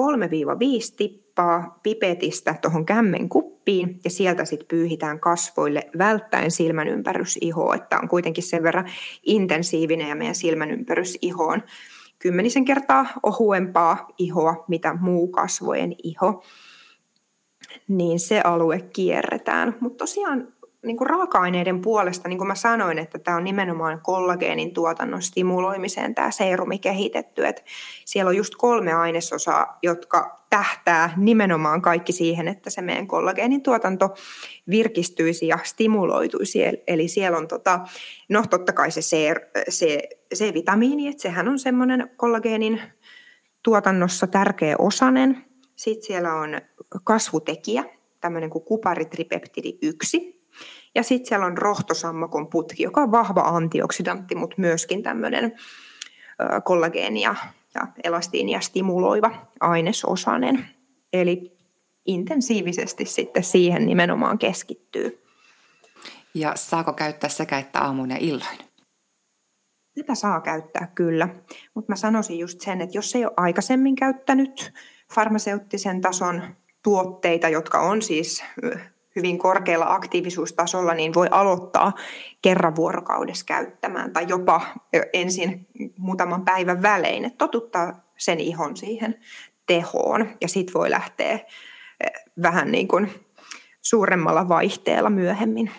tippaa 0.97 1.79
pipetistä 1.83 2.55
tuohon 2.63 2.87
kämmen 2.87 3.29
kuppiin 3.29 4.01
ja 4.05 4.11
sieltä 4.11 4.45
sitten 4.45 4.69
pyyhitään 4.69 5.21
kasvoille 5.21 5.91
välttäen 5.99 6.51
silmänympärysihoa, 6.51 7.75
että 7.75 7.99
on 8.03 8.09
kuitenkin 8.09 8.45
sen 8.45 8.63
verran 8.63 8.89
intensiivinen 9.23 10.09
ja 10.09 10.15
meidän 10.15 10.35
silmänympärysiho 10.35 11.45
on 11.45 11.63
kymmenisen 12.19 12.65
kertaa 12.65 13.07
ohuempaa 13.23 14.09
ihoa, 14.19 14.65
mitä 14.69 14.97
muu 15.01 15.29
kasvojen 15.29 15.95
iho 16.03 16.45
niin 17.89 18.21
se 18.21 18.41
alue 18.45 18.81
kierretään. 18.81 19.77
Mutta 19.81 19.99
tosiaan 19.99 20.49
niin 20.87 20.97
kuin 20.97 21.11
raaka-aineiden 21.11 21.81
puolesta, 21.81 22.29
niin 22.29 22.39
kuin 22.39 22.49
mä 22.49 22.55
sanoin, 22.55 22.99
että 22.99 23.19
tämä 23.19 23.37
on 23.37 23.45
nimenomaan 23.45 24.01
kollageenin 24.03 24.75
tuotannon 24.75 25.23
stimuloimiseen 25.23 26.15
tämä 26.15 26.31
seerumi 26.31 26.79
kehitetty. 26.79 27.47
Että 27.47 27.63
siellä 28.05 28.29
on 28.29 28.37
just 28.37 28.55
kolme 28.57 28.93
ainesosaa, 28.93 29.79
jotka 29.83 30.47
tähtää 30.51 31.15
nimenomaan 31.17 31.83
kaikki 31.83 32.13
siihen, 32.13 32.49
että 32.49 32.71
se 32.71 32.83
meidän 32.83 33.07
kollageenin 33.07 33.63
tuotanto 33.63 34.15
virkistyisi 34.71 35.47
ja 35.47 35.59
stimuloituisi. 35.63 36.59
Eli 36.87 37.09
siellä 37.09 37.39
on 37.39 37.49
tota, 37.49 37.81
no 38.29 38.45
totta 38.51 38.73
kai 38.73 38.91
se 38.91 39.01
C-vitamiini, 40.35 41.09
että 41.09 41.23
sehän 41.23 41.49
on 41.49 41.59
semmoinen 41.59 42.11
kollageenin 42.17 42.81
tuotannossa 43.63 44.27
tärkeä 44.27 44.77
osanen. 44.79 45.45
Sitten 45.77 46.07
siellä 46.07 46.35
on 46.35 46.61
kasvutekijä, 47.05 47.85
tämmöinen 48.21 48.51
kuin 48.51 48.65
kuparitripeptidi 48.65 49.79
1, 49.83 50.36
ja 50.97 51.03
sitten 51.03 51.29
siellä 51.29 51.47
on 51.47 51.59
rohtosammakon 51.59 52.47
putki, 52.47 52.83
joka 52.83 53.01
on 53.01 53.11
vahva 53.11 53.41
antioksidantti, 53.41 54.35
mutta 54.35 54.57
myöskin 54.59 55.03
tämmöinen 55.03 55.53
kollageenia 56.65 57.35
ja 57.75 57.87
elastiinia 58.05 58.61
stimuloiva 58.61 59.47
ainesosainen. 59.61 60.69
Eli 61.13 61.57
intensiivisesti 62.07 63.05
sitten 63.05 63.45
siihen 63.45 63.87
nimenomaan 63.87 64.39
keskittyy. 64.39 65.23
Ja 66.35 66.53
saako 66.55 66.93
käyttää 66.93 67.31
sekä 67.31 67.59
että 67.59 67.81
aamuin 67.81 68.11
ja 68.11 68.17
illoin? 68.21 68.59
Tätä 69.95 70.15
saa 70.15 70.41
käyttää 70.41 70.93
kyllä, 70.95 71.29
mutta 71.75 71.93
mä 71.93 71.97
sanoisin 71.97 72.39
just 72.39 72.61
sen, 72.61 72.81
että 72.81 72.99
jos 72.99 73.15
ei 73.15 73.25
ole 73.25 73.35
aikaisemmin 73.37 73.97
käyttänyt 73.97 74.73
farmaseuttisen 75.15 76.01
tason 76.01 76.43
tuotteita, 76.83 77.49
jotka 77.49 77.81
on 77.81 78.03
siis 78.03 78.45
hyvin 79.17 79.39
korkealla 79.39 79.95
aktiivisuustasolla, 79.95 80.95
niin 80.95 81.15
voi 81.15 81.29
aloittaa 81.31 81.93
kerran 82.43 82.77
vuorokaudessa 82.77 83.45
käyttämään 83.45 84.13
tai 84.13 84.27
jopa 84.29 84.61
ensin 85.13 85.67
muutaman 85.99 86.45
päivän 86.45 86.83
välein, 86.83 87.25
että 87.25 87.39
totuttaa 87.39 88.05
sen 88.17 88.41
ihon 88.41 88.77
siihen 88.77 89.21
tehoon 89.67 90.29
ja 90.41 90.49
sitten 90.49 90.75
voi 90.75 90.91
lähteä 90.91 91.39
vähän 92.43 92.73
niin 92.73 92.89
kuin 92.89 93.11
suuremmalla 93.83 94.49
vaihteella 94.49 95.11
myöhemmin. 95.11 95.71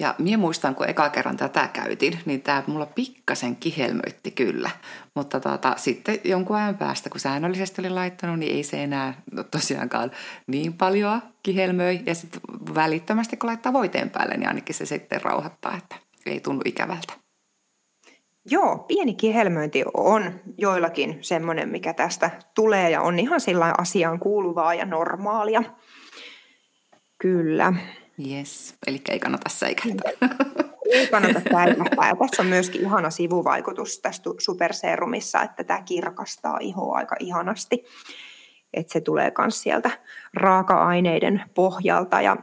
Ja 0.00 0.14
minä 0.18 0.38
muistan, 0.38 0.74
kun 0.74 0.88
eka 0.88 1.08
kerran 1.08 1.36
tätä 1.36 1.68
käytin, 1.72 2.18
niin 2.24 2.42
tämä 2.42 2.62
mulla 2.66 2.86
pikkasen 2.86 3.56
kihelmöitti 3.56 4.30
kyllä. 4.30 4.70
Mutta 5.14 5.40
tota, 5.40 5.74
sitten 5.76 6.18
jonkun 6.24 6.56
ajan 6.56 6.78
päästä, 6.78 7.10
kun 7.10 7.20
säännöllisesti 7.20 7.82
oli 7.82 7.90
laittanut, 7.90 8.38
niin 8.38 8.56
ei 8.56 8.62
se 8.62 8.82
enää 8.82 9.22
tosiaankaan 9.50 10.10
niin 10.46 10.72
paljon 10.72 11.22
kihelmöi. 11.42 12.00
Ja 12.06 12.14
sitten 12.14 12.40
välittömästi, 12.74 13.36
kun 13.36 13.46
laittaa 13.46 13.72
voiteen 13.72 14.10
päälle, 14.10 14.36
niin 14.36 14.48
ainakin 14.48 14.74
se 14.74 14.86
sitten 14.86 15.22
rauhoittaa, 15.22 15.76
että 15.78 15.96
ei 16.26 16.40
tunnu 16.40 16.62
ikävältä. 16.64 17.12
Joo, 18.44 18.78
pieni 18.78 19.14
kihelmöinti 19.14 19.84
on 19.94 20.40
joillakin 20.58 21.18
semmoinen, 21.20 21.68
mikä 21.68 21.92
tästä 21.92 22.30
tulee 22.54 22.90
ja 22.90 23.02
on 23.02 23.18
ihan 23.18 23.40
sillä 23.40 23.74
asiaan 23.78 24.20
kuuluvaa 24.20 24.74
ja 24.74 24.84
normaalia. 24.84 25.62
Kyllä. 27.18 27.72
Yes, 28.28 28.74
eli 28.86 29.00
ei 29.08 29.18
kannata 29.18 29.48
säikähtää. 29.48 30.12
ei 30.92 31.06
kannata 31.06 31.40
päivähtää. 31.52 32.08
Ja 32.08 32.16
tässä 32.16 32.42
on 32.42 32.48
myöskin 32.48 32.80
ihana 32.80 33.10
sivuvaikutus 33.10 33.98
tästä 33.98 34.30
superserumissa, 34.38 35.42
että 35.42 35.64
tämä 35.64 35.82
kirkastaa 35.82 36.58
ihoa 36.60 36.96
aika 36.96 37.16
ihanasti. 37.20 37.84
Että 38.74 38.92
se 38.92 39.00
tulee 39.00 39.32
myös 39.38 39.62
sieltä 39.62 39.90
raaka-aineiden 40.34 41.42
pohjalta. 41.54 42.20
Ja 42.20 42.36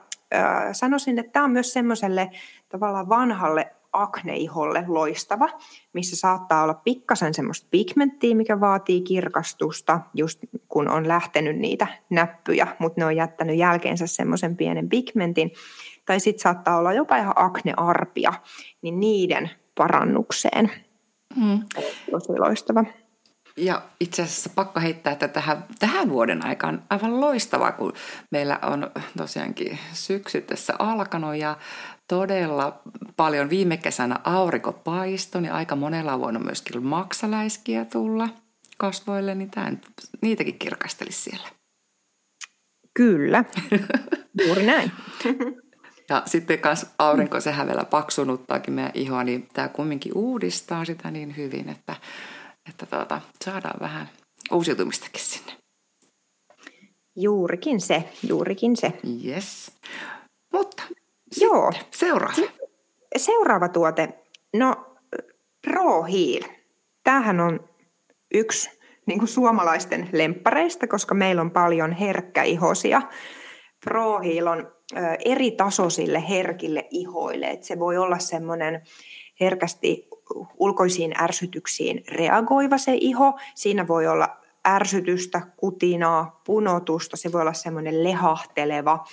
sanoisin, 0.72 1.20
että 1.20 1.32
tämä 1.32 1.46
on 1.46 1.52
myös 1.52 1.74
semmoiselle 1.74 2.30
tavallaan 2.70 3.10
vanhalle 3.10 3.76
akneiholle 4.02 4.84
loistava, 4.88 5.50
missä 5.94 6.16
saattaa 6.16 6.64
olla 6.64 6.74
pikkasen 6.74 7.34
semmoista 7.34 7.68
pigmenttiä, 7.72 8.36
mikä 8.36 8.60
vaatii 8.60 9.02
kirkastusta, 9.02 10.00
just 10.14 10.40
kun 10.68 10.90
on 10.90 11.08
lähtenyt 11.08 11.58
niitä 11.58 11.88
näppyjä, 12.10 12.68
mutta 12.80 13.02
ne 13.02 13.06
on 13.06 13.16
jättänyt 13.16 13.58
jälkeensä 13.58 14.08
semmoisen 14.08 14.58
pienen 14.58 14.90
pigmentin. 14.90 15.52
Tai 16.06 16.20
sitten 16.20 16.42
saattaa 16.42 16.78
olla 16.78 16.94
jopa 16.94 17.18
ihan 17.18 17.34
aknearpia, 17.36 18.34
niin 18.82 19.00
niiden 19.00 19.50
parannukseen. 19.78 20.72
Mm. 21.36 21.60
Tosi 22.12 22.40
loistava. 22.40 22.84
Ja 23.58 23.82
itse 24.00 24.22
asiassa 24.22 24.50
pakko 24.56 24.80
heittää, 24.80 25.14
että 25.14 25.28
tähän, 25.28 25.66
tähän 25.80 26.10
vuoden 26.10 26.46
aikaan 26.46 26.84
aivan 26.90 27.22
loistavaa, 27.22 27.72
kun 27.72 27.94
meillä 28.32 28.60
on 28.62 28.92
tosiaankin 29.18 29.80
syksy 29.94 30.42
tässä 30.42 30.74
alkanut 30.80 31.36
ja 31.36 31.58
todella 32.08 32.82
paljon. 33.16 33.50
Viime 33.50 33.78
kesänä 33.78 34.20
aurinko 34.24 34.74
paistoi, 34.74 35.42
niin 35.42 35.52
aika 35.52 35.76
monella 35.76 36.14
on 36.14 36.22
voinut 36.22 36.44
myöskin 36.44 36.84
maksaläiskiä 36.84 37.86
tulla 37.86 38.30
kasvoille, 38.78 39.36
niin 39.36 39.52
tämän, 39.52 39.82
niitäkin 40.22 40.60
kirkastelisi 40.60 41.22
siellä. 41.22 41.48
Kyllä, 42.94 43.44
juuri 44.46 44.66
näin. 44.66 44.92
Ja 46.10 46.24
sitten 46.26 46.60
myös 46.64 46.86
aurinko, 47.00 47.42
sehän 47.42 47.68
vielä 47.68 47.86
paksunuttaakin 47.86 48.74
meidän 48.74 48.92
ihoa, 48.94 49.24
niin 49.24 49.50
tämä 49.54 49.68
kumminkin 49.68 50.12
uudistaa 50.16 50.86
sitä 50.86 51.12
niin 51.12 51.38
hyvin, 51.38 51.70
että, 51.70 51.96
että 52.70 52.86
tuota, 52.86 53.22
saadaan 53.46 53.80
vähän 53.80 54.10
uusiutumistakin 54.52 55.22
sinne. 55.22 55.52
Juurikin 57.16 57.82
se, 57.82 58.10
juurikin 58.28 58.78
se. 58.78 58.94
Yes. 59.26 59.72
Mutta 60.54 60.84
Joo. 61.42 61.72
Seuraava. 61.92 62.48
Seuraava 63.18 63.70
tuote. 63.70 64.10
No, 64.54 64.76
Pro 65.62 66.04
Heal. 66.04 66.54
Tämähän 67.04 67.40
on 67.40 67.70
yksi 68.34 68.70
niin 69.06 69.20
kuin 69.20 69.30
suomalaisten 69.30 70.10
lemppareista, 70.14 70.88
koska 70.88 71.16
meillä 71.16 71.42
on 71.42 71.52
paljon 71.52 71.92
herkkäihosia. 71.92 73.02
Pro 73.86 74.20
Heal 74.20 74.48
on 74.48 74.72
eri 75.26 75.52
tasoisille 75.52 76.30
herkille 76.30 76.88
ihoille. 76.92 77.46
Et 77.46 77.64
se 77.64 77.80
voi 77.80 77.98
olla 77.98 78.20
semmoinen 78.20 78.82
herkästi 79.40 80.07
ulkoisiin 80.58 81.22
ärsytyksiin 81.22 82.04
reagoiva 82.08 82.78
se 82.78 82.98
iho. 83.02 83.40
Siinä 83.56 83.88
voi 83.88 84.08
olla 84.08 84.38
ärsytystä, 84.68 85.42
kutinaa, 85.58 86.42
punotusta. 86.46 87.18
Se 87.18 87.32
voi 87.32 87.42
olla 87.42 87.54
semmoinen 87.54 88.04
lehahteleva 88.04 89.06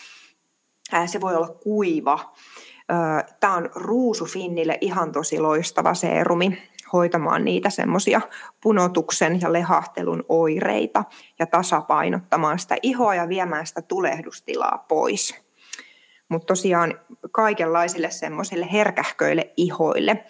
se 1.06 1.20
voi 1.20 1.36
olla 1.36 1.48
kuiva. 1.48 2.32
Tämä 3.40 3.54
on 3.54 3.70
ruusufinnille 3.74 4.78
ihan 4.80 5.12
tosi 5.12 5.40
loistava 5.40 5.94
seerumi 5.94 6.58
hoitamaan 6.92 7.44
niitä 7.44 7.70
semmoisia 7.70 8.20
punotuksen 8.62 9.40
ja 9.40 9.52
lehahtelun 9.52 10.24
oireita 10.28 11.04
ja 11.38 11.46
tasapainottamaan 11.46 12.58
sitä 12.58 12.76
ihoa 12.82 13.14
ja 13.14 13.28
viemään 13.28 13.66
sitä 13.66 13.82
tulehdustilaa 13.82 14.84
pois. 14.88 15.44
Mutta 16.28 16.46
tosiaan 16.46 17.00
kaikenlaisille 17.30 18.10
semmoisille 18.10 18.68
herkähköille 18.72 19.52
ihoille. 19.56 20.24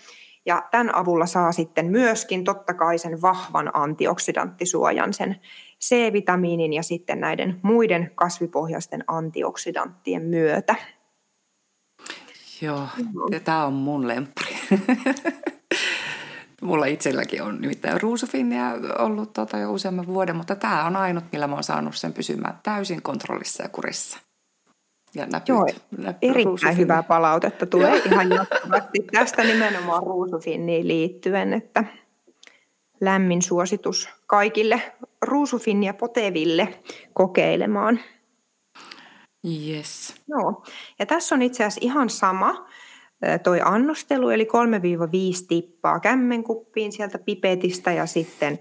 Ja 0.47 0.63
tämän 0.71 0.95
avulla 0.95 1.27
saa 1.27 1.53
sitten 1.53 1.87
myöskin 1.87 2.45
totta 2.45 2.75
kai 2.75 2.99
sen 2.99 3.23
vahvan 3.23 3.71
antioksidanttisuojan, 3.75 5.13
sen 5.13 5.41
C-vitamiinin 5.85 6.73
ja 6.73 6.83
sitten 6.83 7.21
näiden 7.21 7.61
muiden 7.63 8.11
kasvipohjaisten 8.15 9.05
antioksidanttien 9.07 10.23
myötä. 10.23 10.75
Joo, 12.61 12.89
ja 13.31 13.41
tämä 13.41 13.65
on 13.65 13.73
mun 13.73 14.09
lemppari. 14.09 14.57
Mulla 16.63 16.87
itselläkin 16.87 17.43
on 17.43 17.61
nimittäin 17.61 18.01
ruusufinnia 18.01 18.71
ollut 18.99 19.33
tota 19.33 19.59
jo 19.59 19.73
useamman 19.73 20.07
vuoden, 20.07 20.37
mutta 20.37 20.57
tämä 20.57 20.85
on 20.85 20.97
ainut, 20.97 21.25
millä 21.33 21.47
mä 21.47 21.55
oon 21.55 21.65
saanut 21.65 21.97
sen 21.97 22.13
pysymään 22.13 22.59
täysin 22.63 23.03
kontrollissa 23.03 23.63
ja 23.63 23.69
kurissa. 23.69 24.19
Ja 25.15 25.27
näpyt, 25.27 25.49
Joo, 25.49 25.67
näpyt, 25.99 26.31
erittäin 26.31 26.77
hyvää 26.77 27.03
palautetta 27.03 27.67
tulee 27.67 28.03
ihan 28.07 28.31
jatkuvasti 28.31 28.99
tästä 29.13 29.45
nimenomaan 29.45 30.03
ruusufinniin 30.03 30.89
liittyen, 30.89 31.53
että 31.53 31.85
lämmin 33.01 33.43
suositus 33.43 34.09
kaikille 34.27 34.83
ruusufinnia 35.23 35.95
poteville 35.95 36.81
kokeilemaan. 37.13 38.01
Yes. 39.69 40.15
Joo. 40.29 40.65
Ja 40.99 41.07
tässä 41.07 41.35
on 41.35 41.43
itse 41.43 41.65
asiassa 41.65 41.81
ihan 41.83 42.11
sama 42.11 42.69
toi 43.43 43.61
annostelu, 43.65 44.29
eli 44.29 44.49
3-5 45.43 45.47
tippaa 45.49 46.01
kämmenkuppiin 46.01 46.93
sieltä 46.93 47.19
pipetistä 47.19 47.93
ja 47.93 48.07
sitten 48.07 48.59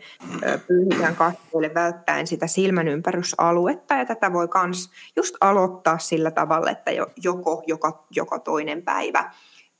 pyyhitään 0.67 1.15
kasvoille 1.15 1.71
välttäen 1.73 2.27
sitä 2.27 2.47
silmän 2.47 2.87
ympärysaluetta. 2.87 3.95
Ja 3.95 4.05
tätä 4.05 4.33
voi 4.33 4.47
myös 4.65 4.89
just 5.15 5.35
aloittaa 5.41 5.97
sillä 5.97 6.31
tavalla, 6.31 6.71
että 6.71 6.91
joko 7.23 7.63
joka, 7.67 8.05
joka 8.11 8.39
toinen 8.39 8.81
päivä 8.81 9.31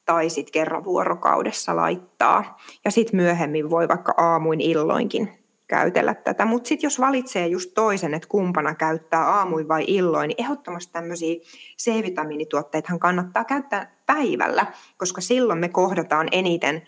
tai 0.06 0.30
sitten 0.30 0.54
kerran 0.54 0.84
vuorokaudessa 0.84 1.76
laittaa. 1.76 2.58
Ja 2.86 2.92
sitten 2.92 3.16
myöhemmin 3.16 3.70
voi 3.70 3.88
vaikka 3.88 4.14
aamuin 4.18 4.62
illoinkin 4.62 5.43
käytellä 5.74 6.14
tätä. 6.14 6.46
Mutta 6.46 6.68
sitten 6.68 6.86
jos 6.86 7.00
valitsee 7.00 7.48
just 7.48 7.72
toisen, 7.74 8.14
että 8.14 8.28
kumpana 8.28 8.76
käyttää 8.76 9.26
aamuin 9.30 9.68
vai 9.68 9.84
illoin, 9.88 10.28
niin 10.28 10.44
ehdottomasti 10.44 10.94
tämmöisiä 10.94 11.36
C-vitamiinituotteitahan 11.82 13.00
kannattaa 13.00 13.44
käyttää 13.44 13.96
päivällä, 14.06 14.66
koska 14.98 15.22
silloin 15.22 15.60
me 15.60 15.70
kohdataan 15.70 16.28
eniten 16.32 16.82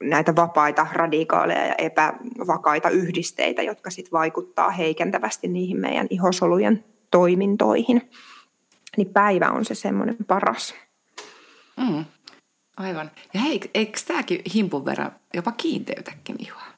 näitä 0.00 0.36
vapaita, 0.36 0.86
radikaaleja 0.92 1.66
ja 1.66 1.74
epävakaita 1.78 2.90
yhdisteitä, 2.90 3.62
jotka 3.62 3.90
sitten 3.90 4.12
vaikuttaa 4.12 4.70
heikentävästi 4.70 5.48
niihin 5.48 5.80
meidän 5.80 6.06
ihosolujen 6.10 6.84
toimintoihin. 7.10 8.10
Niin 8.96 9.12
päivä 9.12 9.50
on 9.50 9.64
se 9.64 9.74
semmoinen 9.74 10.16
paras. 10.26 10.74
Mm, 11.76 12.04
aivan. 12.76 13.10
Ja 13.34 13.40
hei, 13.40 13.60
eikö 13.74 14.00
tämäkin 14.06 14.42
himpun 14.54 14.84
verran 14.84 15.12
jopa 15.34 15.52
kiinteytäkin 15.52 16.36
ihoa? 16.38 16.77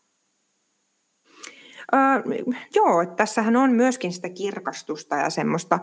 Öö, 1.94 2.34
joo, 2.74 3.06
tässähän 3.06 3.56
on 3.56 3.70
myöskin 3.70 4.12
sitä 4.12 4.28
kirkastusta 4.28 5.16
ja 5.16 5.30
semmoista 5.30 5.78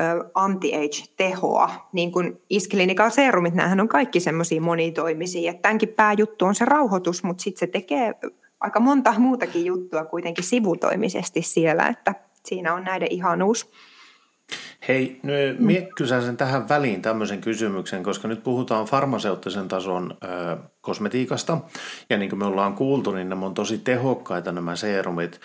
ö, 0.00 0.30
anti-age-tehoa, 0.34 1.88
niin 1.92 2.12
kuin 2.12 2.40
iskilinikal 2.50 3.10
serumit, 3.10 3.54
näähän 3.54 3.80
on 3.80 3.88
kaikki 3.88 4.20
semmoisia 4.20 4.60
monitoimisia, 4.60 5.50
että 5.50 5.62
tämänkin 5.62 5.88
pääjuttu 5.88 6.44
on 6.44 6.54
se 6.54 6.64
rauhoitus, 6.64 7.22
mutta 7.22 7.42
sitten 7.42 7.60
se 7.60 7.66
tekee 7.66 8.14
aika 8.60 8.80
monta 8.80 9.14
muutakin 9.18 9.64
juttua 9.64 10.04
kuitenkin 10.04 10.44
sivutoimisesti 10.44 11.42
siellä, 11.42 11.86
että 11.86 12.14
siinä 12.44 12.74
on 12.74 12.84
näiden 12.84 13.08
ihanuus. 13.12 13.70
Hei, 14.88 15.20
mie 15.58 15.88
kysäisen 15.96 16.36
tähän 16.36 16.68
väliin 16.68 17.02
tämmöisen 17.02 17.40
kysymyksen, 17.40 18.02
koska 18.02 18.28
nyt 18.28 18.42
puhutaan 18.42 18.86
farmaseuttisen 18.86 19.68
tason 19.68 20.16
ö, 20.24 20.56
kosmetiikasta. 20.80 21.58
Ja 22.10 22.18
niin 22.18 22.28
kuin 22.28 22.38
me 22.38 22.44
ollaan 22.44 22.74
kuultu, 22.74 23.10
niin 23.10 23.28
nämä 23.28 23.46
on 23.46 23.54
tosi 23.54 23.78
tehokkaita 23.78 24.52
nämä 24.52 24.76
seerumit. 24.76 25.40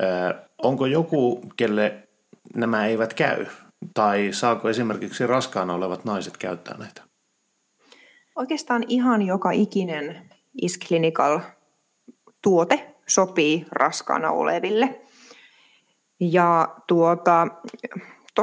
Ö, 0.00 0.34
onko 0.62 0.86
joku, 0.86 1.40
kelle 1.56 2.08
nämä 2.54 2.86
eivät 2.86 3.14
käy? 3.14 3.46
Tai 3.94 4.28
saako 4.32 4.68
esimerkiksi 4.68 5.26
raskaana 5.26 5.74
olevat 5.74 6.04
naiset 6.04 6.36
käyttää 6.36 6.78
näitä? 6.78 7.02
Oikeastaan 8.36 8.84
ihan 8.88 9.22
joka 9.22 9.50
ikinen 9.50 10.30
Isclinical 10.62 11.40
tuote 12.42 12.94
sopii 13.06 13.66
raskaana 13.72 14.30
oleville. 14.30 15.00
Ja 16.20 16.74
tuota, 16.86 17.46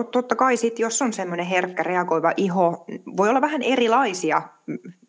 totta 0.04 0.36
kai 0.36 0.58
sit, 0.58 0.80
jos 0.80 1.02
on 1.02 1.14
semmoinen 1.14 1.46
herkkä 1.46 1.84
reagoiva 1.84 2.34
iho, 2.38 2.86
voi 3.18 3.30
olla 3.30 3.42
vähän 3.42 3.62
erilaisia 3.62 4.42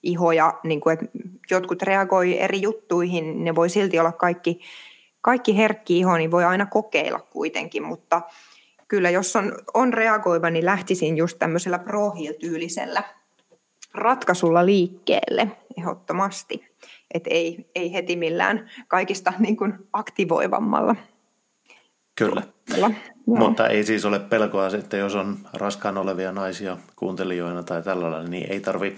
ihoja, 0.02 0.60
niin 0.64 0.80
kuin, 0.80 0.92
että 0.92 1.06
jotkut 1.50 1.82
reagoi 1.82 2.40
eri 2.40 2.62
juttuihin, 2.62 3.44
ne 3.44 3.54
voi 3.54 3.68
silti 3.70 3.98
olla 3.98 4.12
kaikki, 4.12 4.60
kaikki 5.20 5.56
herkki 5.56 5.98
iho, 5.98 6.16
niin 6.16 6.30
voi 6.30 6.44
aina 6.44 6.66
kokeilla 6.66 7.20
kuitenkin, 7.30 7.82
mutta 7.82 8.22
kyllä 8.88 9.10
jos 9.10 9.36
on, 9.36 9.52
on 9.74 9.94
reagoiva, 9.94 10.50
niin 10.50 10.64
lähtisin 10.64 11.16
just 11.16 11.38
tämmöisellä 11.38 11.78
prohil-tyylisellä 11.78 13.02
ratkaisulla 13.94 14.66
liikkeelle 14.66 15.50
ehdottomasti, 15.78 16.64
että 17.14 17.30
ei, 17.30 17.70
ei 17.74 17.92
heti 17.92 18.16
millään 18.16 18.70
kaikista 18.88 19.32
niin 19.38 19.56
kuin 19.56 19.74
aktivoivammalla. 19.92 20.96
Kyllä. 22.16 22.42
Joo. 22.76 22.90
Mutta 23.26 23.68
ei 23.68 23.84
siis 23.84 24.04
ole 24.04 24.18
pelkoa 24.18 24.70
sitten, 24.70 25.00
jos 25.00 25.14
on 25.14 25.36
raskaan 25.52 25.98
olevia 25.98 26.32
naisia 26.32 26.76
kuuntelijoina 26.96 27.62
tai 27.62 27.82
tällä 27.82 28.28
niin 28.28 28.52
ei 28.52 28.60
tarvi 28.60 28.96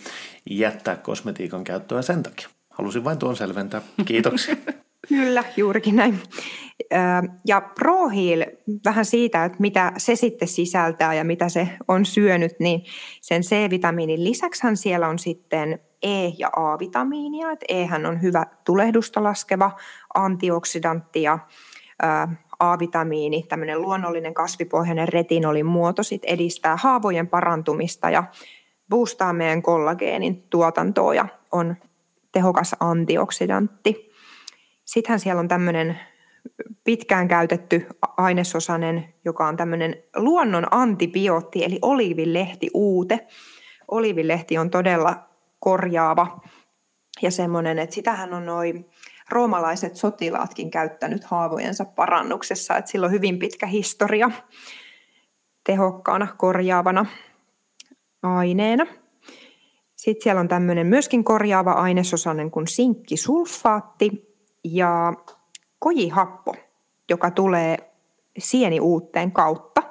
jättää 0.50 0.96
kosmetiikan 0.96 1.64
käyttöä 1.64 2.02
sen 2.02 2.22
takia. 2.22 2.48
Halusin 2.70 3.04
vain 3.04 3.18
tuon 3.18 3.37
selventää. 3.37 3.83
Kiitoksia. 4.04 4.57
Kyllä, 5.09 5.44
juurikin 5.57 5.96
näin. 5.96 6.20
Ja 7.46 7.61
ProHeal, 7.61 8.44
vähän 8.85 9.04
siitä, 9.04 9.44
että 9.44 9.59
mitä 9.61 9.92
se 9.96 10.16
sitten 10.16 10.48
sisältää 10.48 11.14
ja 11.14 11.24
mitä 11.24 11.48
se 11.48 11.68
on 11.88 12.04
syönyt, 12.04 12.52
niin 12.61 12.85
sen 13.20 13.42
C-vitamiinin 13.42 14.24
lisäksi 14.24 14.66
siellä 14.74 15.09
on 15.09 15.18
sitten 15.18 15.78
E- 16.02 16.33
ja 16.38 16.50
A-vitamiinia. 16.57 17.50
Et 17.50 17.64
Ehän 17.68 18.07
on 18.07 18.22
hyvä 18.22 18.46
tulehdusta 18.64 19.22
laskeva 19.22 19.70
antioksidantti 20.14 21.22
ja 21.22 21.38
A-vitamiini, 22.59 23.42
tämmöinen 23.42 23.83
luonnollinen 23.83 24.35
kasvipohjainen 24.35 25.09
retinolin 25.09 25.66
muoto, 25.66 26.03
sit 26.03 26.25
edistää 26.25 26.77
haavojen 26.77 27.29
parantumista 27.29 28.11
ja 28.11 28.25
boostaa 28.88 29.33
meidän 29.33 29.62
kollageenin 29.62 30.42
tuotantoa 30.42 31.14
ja 31.14 31.29
on 31.53 31.77
tehokas 32.33 32.77
antioksidantti. 32.81 34.11
Sittenhän 34.85 35.21
siellä 35.21 35.40
on 35.40 35.49
tämmöinen 35.49 35.99
pitkään 36.85 37.29
käytetty 37.29 37.87
ainesosainen, 38.16 39.14
joka 39.25 39.47
on 39.47 39.57
tämmöinen 39.57 40.03
luonnon 40.16 40.66
antibiootti, 40.71 41.64
eli 41.64 41.79
oliivilehti 41.83 42.71
uute. 42.75 43.27
Oliivilehti 43.90 44.59
on 44.59 44.71
todella 44.71 45.29
korjaava 45.61 46.40
ja 47.23 47.31
semmoinen, 47.31 47.79
että 47.79 47.94
sitähän 47.94 48.35
on 48.35 48.47
noin 48.47 48.90
roomalaiset 49.30 49.96
sotilaatkin 49.96 50.70
käyttänyt 50.70 51.24
haavojensa 51.24 51.84
parannuksessa, 51.84 52.76
että 52.76 52.90
sillä 52.90 53.06
on 53.06 53.12
hyvin 53.12 53.38
pitkä 53.38 53.66
historia 53.66 54.30
tehokkaana, 55.64 56.26
korjaavana 56.36 57.06
aineena. 58.22 58.86
Sitten 59.96 60.22
siellä 60.22 60.40
on 60.40 60.48
tämmöinen 60.48 60.86
myöskin 60.86 61.24
korjaava 61.24 61.72
ainesosainen 61.72 62.50
kuin 62.50 62.66
sinkkisulfaatti 62.66 64.36
ja 64.64 65.12
kojihappo, 65.78 66.54
joka 67.10 67.30
tulee 67.30 67.76
sieniuutteen 68.38 69.32
kautta. 69.32 69.82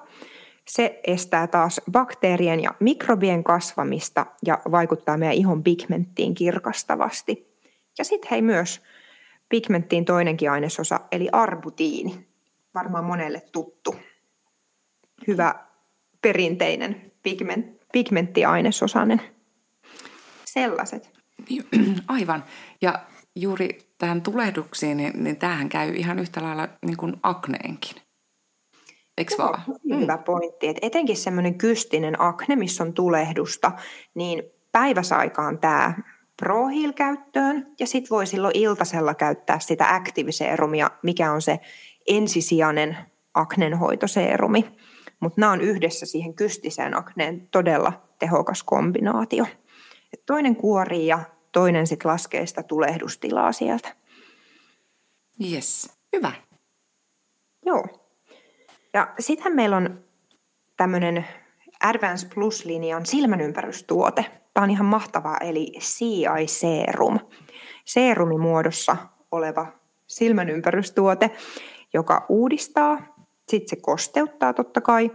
Se 0.68 1.00
estää 1.08 1.48
taas 1.48 1.82
bakteerien 1.92 2.60
ja 2.60 2.72
mikrobien 2.80 3.44
kasvamista 3.44 4.26
ja 4.46 4.60
vaikuttaa 4.72 5.18
meidän 5.18 5.36
ihon 5.36 5.64
pigmenttiin 5.64 6.34
kirkastavasti. 6.34 7.58
Ja 7.98 8.04
sitten 8.04 8.30
hei 8.32 8.42
myös 8.42 8.82
pigmenttiin 9.50 10.06
toinenkin 10.06 10.52
ainesosa, 10.52 11.00
eli 11.12 11.30
arbutiini. 11.32 12.28
Varmaan 12.74 13.06
monelle 13.06 13.42
tuttu. 13.52 13.96
Hyvä 15.28 15.56
perinteinen 16.22 17.12
pigment, 17.24 17.66
pigmenttiainesosainen. 17.92 19.22
Sellaiset. 20.46 21.12
Aivan. 22.08 22.44
Ja 22.82 23.00
juuri 23.36 23.78
tähän 23.98 24.22
tulehduksiin, 24.22 24.98
niin, 24.98 25.24
niin 25.24 25.38
tämähän 25.38 25.70
käy 25.70 25.94
ihan 25.96 26.20
yhtä 26.20 26.44
lailla 26.44 26.68
niin 26.86 26.98
kuin 26.98 27.18
akneenkin. 27.24 27.96
Eikö 29.18 29.36
Joo, 29.38 29.48
vaan? 29.48 29.62
Mm. 29.84 30.00
Hyvä 30.00 30.18
pointti. 30.18 30.68
Et 30.68 30.78
etenkin 30.82 31.18
semmoinen 31.18 31.58
kystinen 31.58 32.22
akne, 32.22 32.56
missä 32.56 32.84
on 32.84 32.94
tulehdusta, 32.94 33.72
niin 34.16 34.44
päiväsaikaan 34.72 35.60
tämä 35.60 35.94
ProHeal 36.38 36.94
käyttöön 36.94 37.68
ja 37.80 37.88
sitten 37.88 38.10
voi 38.10 38.28
silloin 38.28 38.58
iltasella 38.58 39.14
käyttää 39.14 39.60
sitä 39.60 39.96
aktiiviseerumia, 39.96 40.92
mikä 41.04 41.32
on 41.32 41.42
se 41.42 41.60
ensisijainen 42.08 42.98
aknenhoitoseerumi. 43.34 44.66
Mutta 45.20 45.42
nämä 45.42 45.52
on 45.52 45.62
yhdessä 45.62 46.06
siihen 46.06 46.34
kystiseen 46.34 46.98
akneen 46.98 47.48
todella 47.52 48.02
tehokas 48.20 48.64
kombinaatio. 48.64 49.46
Et 50.14 50.26
toinen 50.26 50.56
kuori 50.56 51.08
ja 51.08 51.20
toinen 51.52 51.88
sitten 51.88 52.12
laskee 52.12 52.46
sitä 52.46 52.64
tulehdustilaa 52.64 53.52
sieltä. 53.52 53.96
Yes, 55.52 55.98
hyvä. 56.16 56.32
Joo. 57.66 57.86
Ja 58.94 59.14
sittenhän 59.20 59.56
meillä 59.56 59.78
on 59.78 60.04
tämmöinen 60.78 61.26
Advance 61.84 62.28
Plus-linjan 62.34 63.06
silmänympärystuote. 63.06 64.26
Tämä 64.58 64.64
on 64.64 64.72
ihan 64.72 64.86
mahtavaa, 64.86 65.38
eli 65.38 65.72
CI 65.80 66.48
Serum. 66.48 67.20
Seerumimuodossa 67.86 68.98
oleva 69.32 69.68
silmänympärystuote, 70.08 71.32
joka 71.94 72.26
uudistaa, 72.30 72.98
sitten 73.48 73.70
se 73.70 73.76
kosteuttaa 73.82 74.54
totta 74.54 74.82
kai, 74.82 75.12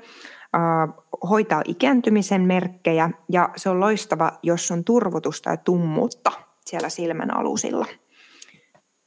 hoitaa 1.31 1.62
ikääntymisen 1.64 2.42
merkkejä 2.42 3.11
ja 3.28 3.48
se 3.57 3.70
on 3.70 3.81
loistava, 3.81 4.33
jos 4.42 4.70
on 4.70 4.85
turvotusta 4.85 5.50
ja 5.50 5.57
tummuutta 5.57 6.33
siellä 6.66 6.88
silmän 6.88 7.37
alusilla. 7.37 7.87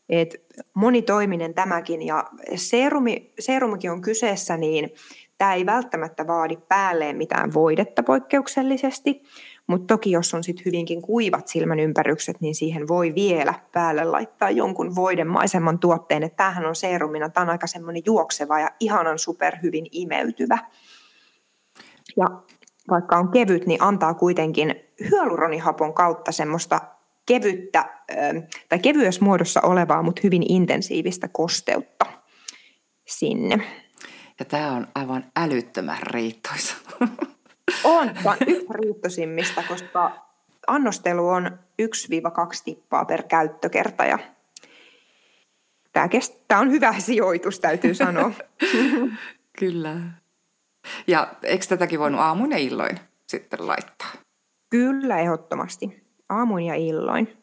Et 0.10 0.36
monitoiminen 0.74 1.54
tämäkin 1.54 2.02
ja 2.02 2.24
seerumi, 2.56 3.34
seerumikin 3.39 3.91
on 3.91 4.02
kyseessä, 4.02 4.58
niin 4.58 4.89
tämä 5.38 5.54
ei 5.54 5.65
välttämättä 5.65 6.28
vaadi 6.28 6.58
päälleen 6.67 7.17
mitään 7.17 7.54
voidetta 7.54 8.04
poikkeuksellisesti, 8.04 9.21
mutta 9.67 9.93
toki 9.93 10.12
jos 10.12 10.34
on 10.34 10.43
sit 10.43 10.65
hyvinkin 10.65 11.01
kuivat 11.01 11.47
silmän 11.47 11.80
ympärykset, 11.80 12.41
niin 12.41 12.56
siihen 12.56 12.88
voi 12.88 13.15
vielä 13.15 13.54
päälle 13.71 14.04
laittaa 14.04 14.49
jonkun 14.49 14.95
voidemaisemman 14.95 15.80
tuotteen. 15.80 16.23
Että 16.23 16.38
tämähän 16.38 16.65
on 16.65 16.75
seerumina, 16.75 17.30
tämä 17.30 17.41
on 17.41 17.49
aika 17.49 17.67
semmoinen 17.67 18.04
juokseva 18.06 18.60
ja 18.60 18.71
ihanan 18.80 19.19
superhyvin 19.19 19.88
imeytyvä. 19.91 20.58
Ja 22.17 22.25
vaikka 22.89 23.17
on 23.17 23.32
kevyt, 23.32 23.65
niin 23.65 23.82
antaa 23.82 24.13
kuitenkin 24.13 24.75
hyaluronihapon 25.12 25.93
kautta 25.93 26.32
semmoista 26.32 26.82
kevyttä 27.25 27.86
tai 28.69 28.80
kevyessä 28.80 29.25
muodossa 29.25 29.62
olevaa, 29.62 30.04
mutta 30.04 30.21
hyvin 30.23 30.51
intensiivistä 30.51 31.28
kosteutta 31.28 32.06
sinne. 33.06 33.58
Ja 34.39 34.45
tämä 34.45 34.71
on 34.71 34.88
aivan 34.95 35.25
älyttömän 35.36 35.97
riittoisa. 36.01 36.75
On, 37.84 38.10
tämä 38.13 38.32
on 38.32 38.38
yksi 38.47 38.65
riittosimmista, 38.69 39.63
koska 39.67 40.25
annostelu 40.67 41.28
on 41.28 41.60
1-2 41.82 41.88
tippaa 42.65 43.06
per 43.06 43.23
käyttökerta 43.23 44.06
ja 44.06 44.19
tämä, 45.93 46.08
kest- 46.08 46.43
tämä 46.47 46.62
on 46.62 46.71
hyvä 46.71 46.99
sijoitus, 46.99 47.60
täytyy 47.60 47.93
sanoa. 47.93 48.32
Kyllä. 49.60 49.95
Ja 51.08 51.34
eikö 51.43 51.65
tätäkin 51.69 51.99
voinut 51.99 52.21
aamuin 52.21 52.51
ja 52.51 52.58
illoin 52.58 52.99
sitten 53.28 53.67
laittaa? 53.67 54.12
Kyllä, 54.69 55.19
ehdottomasti. 55.19 56.04
Aamuin 56.30 56.65
ja 56.65 56.75
illoin. 56.75 57.38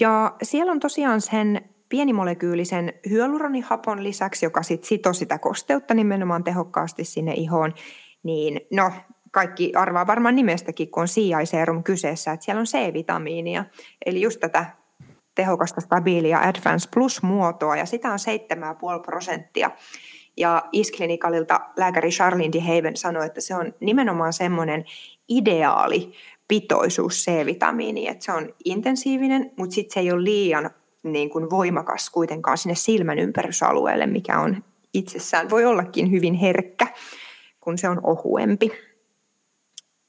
Ja 0.00 0.36
siellä 0.42 0.72
on 0.72 0.80
tosiaan 0.80 1.20
sen 1.20 1.70
pienimolekyylisen 1.88 2.92
hyaluronihapon 3.10 4.04
lisäksi, 4.04 4.46
joka 4.46 4.62
sit 4.62 4.84
sitoo 4.84 5.12
sitä 5.12 5.38
kosteutta 5.38 5.94
nimenomaan 5.94 6.44
tehokkaasti 6.44 7.04
sinne 7.04 7.34
ihoon, 7.34 7.74
niin 8.22 8.60
no, 8.72 8.92
kaikki 9.32 9.72
arvaa 9.76 10.06
varmaan 10.06 10.36
nimestäkin, 10.36 10.90
kun 10.90 11.00
on 11.00 11.06
CI-serum 11.06 11.82
kyseessä, 11.82 12.32
että 12.32 12.44
siellä 12.44 12.60
on 12.60 12.66
C-vitamiinia, 12.66 13.64
eli 14.06 14.20
just 14.20 14.40
tätä 14.40 14.66
tehokasta, 15.34 15.80
stabiilia 15.80 16.38
Advance 16.38 16.88
Plus-muotoa, 16.94 17.76
ja 17.76 17.86
sitä 17.86 18.12
on 18.12 18.18
7,5 18.96 19.02
prosenttia. 19.02 19.70
Ja 20.36 20.62
Isklinikalilta 20.72 21.60
lääkäri 21.76 22.10
Charlene 22.10 22.60
Haven 22.60 22.96
sanoi, 22.96 23.26
että 23.26 23.40
se 23.40 23.54
on 23.54 23.74
nimenomaan 23.80 24.32
semmoinen 24.32 24.84
ideaali 25.28 26.12
pitoisuus 26.48 27.24
C-vitamiini, 27.24 28.08
että 28.08 28.24
se 28.24 28.32
on 28.32 28.54
intensiivinen, 28.64 29.50
mutta 29.56 29.74
sitten 29.74 29.94
se 29.94 30.00
ei 30.00 30.12
ole 30.12 30.24
liian 30.24 30.70
niin 31.02 31.30
kuin 31.30 31.50
voimakas 31.50 32.10
kuitenkaan 32.10 32.58
sinne 32.58 32.74
silmän 32.74 33.18
ympärysalueelle, 33.18 34.06
mikä 34.06 34.40
on 34.40 34.64
itsessään 34.94 35.50
voi 35.50 35.64
ollakin 35.64 36.10
hyvin 36.10 36.34
herkkä, 36.34 36.86
kun 37.60 37.78
se 37.78 37.88
on 37.88 38.00
ohuempi. 38.02 38.72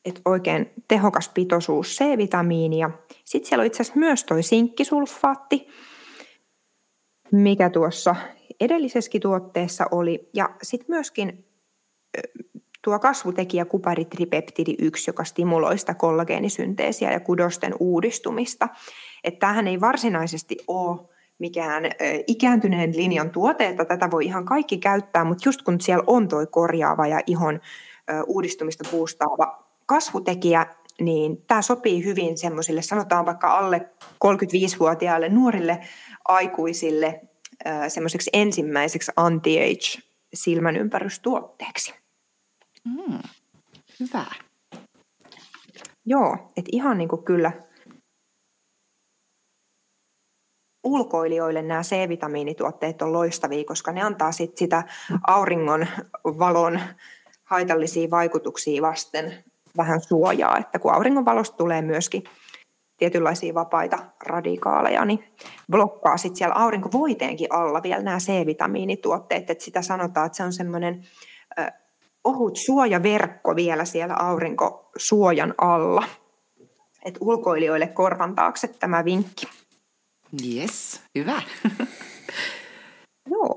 Et 0.05 0.21
oikein 0.25 0.71
tehokas 0.87 1.29
pitoisuus 1.29 1.97
C-vitamiinia. 1.97 2.89
Sitten 3.25 3.49
siellä 3.49 3.61
on 3.61 3.67
itse 3.67 3.81
asiassa 3.81 3.99
myös 3.99 4.23
tuo 4.23 4.37
sinkkisulfaatti, 4.41 5.67
mikä 7.31 7.69
tuossa 7.69 8.15
edellisessäkin 8.59 9.21
tuotteessa 9.21 9.85
oli. 9.91 10.29
Ja 10.33 10.49
sitten 10.61 10.87
myöskin 10.89 11.45
tuo 12.81 12.99
kasvutekijä 12.99 13.65
kuparitripeptidi 13.65 14.75
1, 14.79 15.09
joka 15.09 15.23
stimuloi 15.23 15.77
sitä 15.77 15.93
kollageenisynteesiä 15.93 17.11
ja 17.11 17.19
kudosten 17.19 17.73
uudistumista. 17.79 18.67
Että 19.23 19.39
tämähän 19.39 19.67
ei 19.67 19.81
varsinaisesti 19.81 20.57
ole 20.67 20.99
mikään 21.39 21.83
ikääntyneen 22.27 22.95
linjan 22.95 23.29
tuote, 23.29 23.67
että 23.67 23.85
tätä 23.85 24.11
voi 24.11 24.25
ihan 24.25 24.45
kaikki 24.45 24.77
käyttää, 24.77 25.23
mutta 25.23 25.49
just 25.49 25.61
kun 25.61 25.81
siellä 25.81 26.03
on 26.07 26.27
tuo 26.27 26.45
korjaava 26.51 27.07
ja 27.07 27.19
ihon 27.27 27.59
uudistumista 28.27 28.89
puustaava 28.91 29.62
kasvutekijä, 29.85 30.65
niin 31.01 31.45
tämä 31.47 31.61
sopii 31.61 32.05
hyvin 32.05 32.37
semmoisille, 32.37 32.81
sanotaan 32.81 33.25
vaikka 33.25 33.57
alle 33.57 33.89
35-vuotiaille 34.25 35.29
nuorille 35.29 35.79
aikuisille 36.27 37.21
semmoiseksi 37.87 38.29
ensimmäiseksi 38.33 39.11
anti-age 39.15 40.01
silmän 40.33 40.75
ympärystuotteeksi. 40.77 41.93
Mm, 42.85 43.19
hyvä. 43.99 44.25
Joo, 46.05 46.33
että 46.33 46.69
ihan 46.71 46.97
niin 46.97 47.09
kuin 47.09 47.23
kyllä 47.23 47.51
ulkoilijoille 50.83 51.61
nämä 51.61 51.81
C-vitamiinituotteet 51.81 53.01
on 53.01 53.13
loistavia, 53.13 53.63
koska 53.63 53.91
ne 53.91 54.01
antaa 54.01 54.31
sit 54.31 54.57
sitä 54.57 54.83
auringon 55.27 55.87
valon 56.23 56.79
haitallisia 57.43 58.09
vaikutuksia 58.09 58.81
vasten 58.81 59.43
vähän 59.77 60.01
suojaa, 60.01 60.57
että 60.57 60.79
kun 60.79 60.93
auringonvalosta 60.93 61.57
tulee 61.57 61.81
myöskin 61.81 62.23
tietynlaisia 62.97 63.53
vapaita 63.53 63.99
radikaaleja, 64.25 65.05
niin 65.05 65.23
blokkaa 65.71 66.17
sitten 66.17 66.37
siellä 66.37 66.55
aurinkovoiteenkin 66.55 67.53
alla 67.53 67.83
vielä 67.83 68.03
nämä 68.03 68.17
C-vitamiinituotteet, 68.17 69.49
että 69.49 69.63
sitä 69.63 69.81
sanotaan, 69.81 70.25
että 70.25 70.37
se 70.37 70.43
on 70.43 70.53
semmoinen 70.53 71.03
ohut 72.23 72.55
suojaverkko 72.55 73.55
vielä 73.55 73.85
siellä 73.85 74.15
aurinkosuojan 74.15 75.53
alla. 75.57 76.03
Et 77.05 77.17
ulkoilijoille 77.19 77.87
korvan 77.87 78.35
taakse 78.35 78.67
tämä 78.67 79.05
vinkki. 79.05 79.47
Yes, 80.45 81.01
hyvä. 81.15 81.41
Joo. 83.31 83.55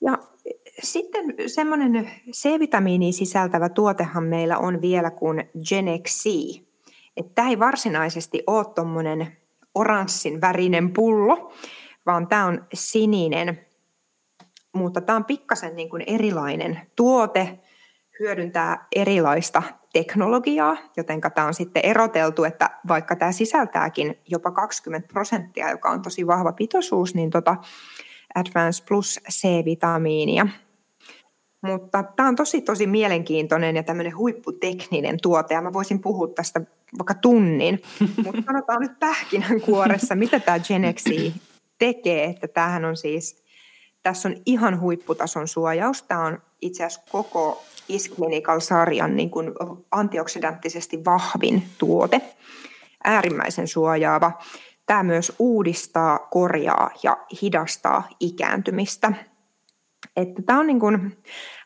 Ja 0.00 0.18
sitten 0.82 1.34
semmoinen 1.46 2.10
C-vitamiini 2.32 3.12
sisältävä 3.12 3.68
tuotehan 3.68 4.24
meillä 4.24 4.58
on 4.58 4.80
vielä 4.80 5.10
kuin 5.10 5.50
Genex 5.68 6.22
C. 6.22 6.28
Tämä 7.34 7.48
ei 7.48 7.58
varsinaisesti 7.58 8.42
ole 8.46 8.64
tuommoinen 8.74 9.36
oranssin 9.74 10.40
värinen 10.40 10.92
pullo, 10.92 11.52
vaan 12.06 12.26
tämä 12.26 12.46
on 12.46 12.66
sininen, 12.74 13.66
mutta 14.72 15.00
tämä 15.00 15.16
on 15.16 15.24
pikkasen 15.24 15.76
niin 15.76 15.90
kuin 15.90 16.04
erilainen 16.06 16.80
tuote, 16.96 17.58
hyödyntää 18.20 18.86
erilaista 18.96 19.62
teknologiaa, 19.92 20.76
joten 20.96 21.20
tämä 21.34 21.46
on 21.46 21.54
sitten 21.54 21.84
eroteltu, 21.84 22.44
että 22.44 22.70
vaikka 22.88 23.16
tämä 23.16 23.32
sisältääkin 23.32 24.18
jopa 24.28 24.50
20 24.50 25.08
prosenttia, 25.12 25.70
joka 25.70 25.90
on 25.90 26.02
tosi 26.02 26.26
vahva 26.26 26.52
pitoisuus, 26.52 27.14
niin 27.14 27.30
tota 27.30 27.56
Advance 28.34 28.84
Plus 28.88 29.20
C-vitamiinia. 29.30 30.46
Mutta 31.62 32.02
tämä 32.02 32.28
on 32.28 32.36
tosi 32.36 32.60
tosi 32.60 32.86
mielenkiintoinen 32.86 33.76
ja 33.76 33.82
tämmöinen 33.82 34.16
huipputekninen 34.16 35.18
tuote, 35.22 35.54
ja 35.54 35.62
mä 35.62 35.72
voisin 35.72 36.00
puhua 36.00 36.28
tästä 36.28 36.60
vaikka 36.98 37.14
tunnin. 37.14 37.82
Mutta 38.24 38.42
sanotaan 38.46 38.80
nyt 38.80 38.98
pähkinänkuoressa, 38.98 40.14
mitä 40.14 40.40
tämä 40.40 40.58
Genexi 40.58 41.34
tekee, 41.78 42.24
että 42.24 42.48
tämähän 42.48 42.84
on 42.84 42.96
siis, 42.96 43.42
tässä 44.02 44.28
on 44.28 44.36
ihan 44.46 44.80
huipputason 44.80 45.48
suojaus. 45.48 46.02
Tämä 46.02 46.24
on 46.24 46.42
itse 46.62 46.84
asiassa 46.84 47.10
koko 47.12 47.62
Isk-Clinical-sarjan 47.88 49.16
niin 49.16 49.30
kuin 49.30 49.52
antioksidanttisesti 49.90 51.04
vahvin 51.04 51.62
tuote, 51.78 52.20
äärimmäisen 53.04 53.68
suojaava. 53.68 54.32
Tämä 54.86 55.02
myös 55.02 55.32
uudistaa, 55.38 56.18
korjaa 56.18 56.90
ja 57.02 57.16
hidastaa 57.42 58.08
ikääntymistä. 58.20 59.12
Että 60.20 60.42
tämä 60.42 60.60
on 60.60 60.66
niin 60.66 60.80
kuin, 60.80 61.16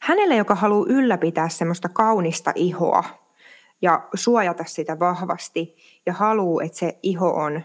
hänelle, 0.03 0.37
joka 0.37 0.55
haluaa 0.55 0.87
ylläpitää 0.89 1.49
semmoista 1.49 1.89
kaunista 1.89 2.53
ihoa 2.55 3.05
ja 3.83 4.09
suojata 4.15 4.65
sitä 4.67 4.99
vahvasti 4.99 5.77
ja 6.07 6.13
haluaa, 6.13 6.65
että 6.65 6.79
se 6.79 6.99
iho 7.03 7.31
on 7.31 7.63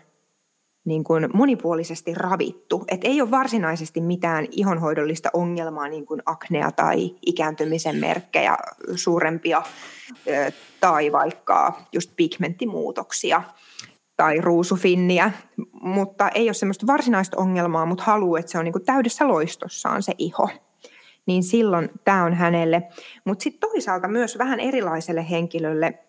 niin 0.85 1.03
kuin 1.03 1.29
monipuolisesti 1.33 2.13
ravittu. 2.15 2.83
Et 2.87 3.01
ei 3.03 3.21
ole 3.21 3.31
varsinaisesti 3.31 4.01
mitään 4.01 4.47
ihonhoidollista 4.51 5.29
ongelmaa, 5.33 5.87
niin 5.87 6.05
kuin 6.05 6.21
aknea 6.25 6.71
tai 6.71 7.15
ikääntymisen 7.25 7.95
merkkejä 7.95 8.57
suurempia 8.95 9.61
tai 10.79 11.11
vaikka 11.11 11.73
just 11.93 12.11
pigmenttimuutoksia 12.15 13.41
tai 14.17 14.41
ruusufinniä, 14.41 15.31
mutta 15.81 16.29
ei 16.29 16.47
ole 16.47 16.53
semmoista 16.53 16.87
varsinaista 16.87 17.37
ongelmaa, 17.37 17.85
mutta 17.85 18.03
haluaa, 18.03 18.39
että 18.39 18.51
se 18.51 18.57
on 18.57 18.65
niin 18.65 18.73
kuin 18.73 18.85
täydessä 18.85 19.27
loistossaan 19.27 20.03
se 20.03 20.13
iho. 20.17 20.49
Niin 21.29 21.43
silloin 21.43 21.89
tämä 22.03 22.23
on 22.23 22.33
hänelle. 22.33 22.83
Mutta 23.25 23.43
sitten 23.43 23.69
toisaalta 23.69 24.07
myös 24.07 24.37
vähän 24.37 24.59
erilaiselle 24.59 25.29
henkilölle, 25.29 25.99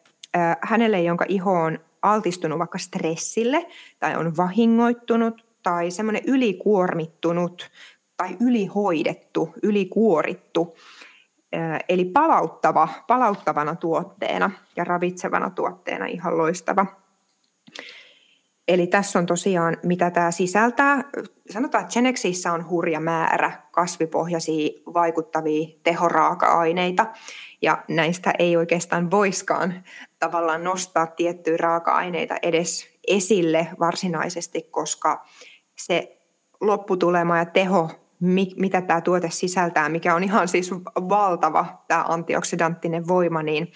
hänelle, 0.63 1.01
jonka 1.01 1.25
iho 1.29 1.53
on 1.53 1.79
altistunut 2.03 2.59
vaikka 2.59 2.79
stressille 2.79 3.67
tai 3.99 4.17
on 4.17 4.37
vahingoittunut 4.37 5.45
tai 5.63 5.91
semmoinen 5.91 6.23
ylikuormittunut 6.27 7.71
tai 8.17 8.37
ylihoidettu, 8.41 9.53
ylikuorittu, 9.63 10.77
eli 11.89 12.05
palauttava, 12.05 12.89
palauttavana 13.07 13.77
tuotteena 13.77 14.51
ja 14.77 14.85
ravitsevana 14.85 15.51
tuotteena 15.51 16.07
ihan 16.07 16.39
loistava. 16.39 16.87
Eli 18.71 18.87
tässä 18.87 19.19
on 19.19 19.27
tosiaan, 19.27 19.77
mitä 19.83 20.11
tämä 20.11 20.31
sisältää. 20.31 21.05
Sanotaan, 21.51 21.83
että 21.85 21.93
Genexissä 21.93 22.53
on 22.53 22.69
hurja 22.69 23.01
määrä 23.01 23.53
kasvipohjaisia 23.71 24.71
vaikuttavia 24.95 25.69
tehoraaka-aineita. 25.83 27.07
Ja 27.63 27.85
näistä 27.89 28.33
ei 28.39 28.57
oikeastaan 28.57 29.11
voiskaan 29.11 29.75
tavallaan 30.19 30.65
nostaa 30.65 31.07
tiettyjä 31.07 31.57
raaka-aineita 31.57 32.37
edes 32.43 32.89
esille 33.09 33.69
varsinaisesti, 33.81 34.63
koska 34.63 35.25
se 35.77 36.19
lopputulema 36.61 37.39
ja 37.39 37.45
teho, 37.45 37.91
mitä 38.57 38.81
tämä 38.81 39.01
tuote 39.01 39.31
sisältää, 39.31 39.89
mikä 39.89 40.15
on 40.15 40.25
ihan 40.25 40.49
siis 40.49 40.71
valtava 40.97 41.83
tämä 41.89 42.05
antioksidanttinen 42.09 43.09
voima, 43.09 43.43
niin 43.43 43.73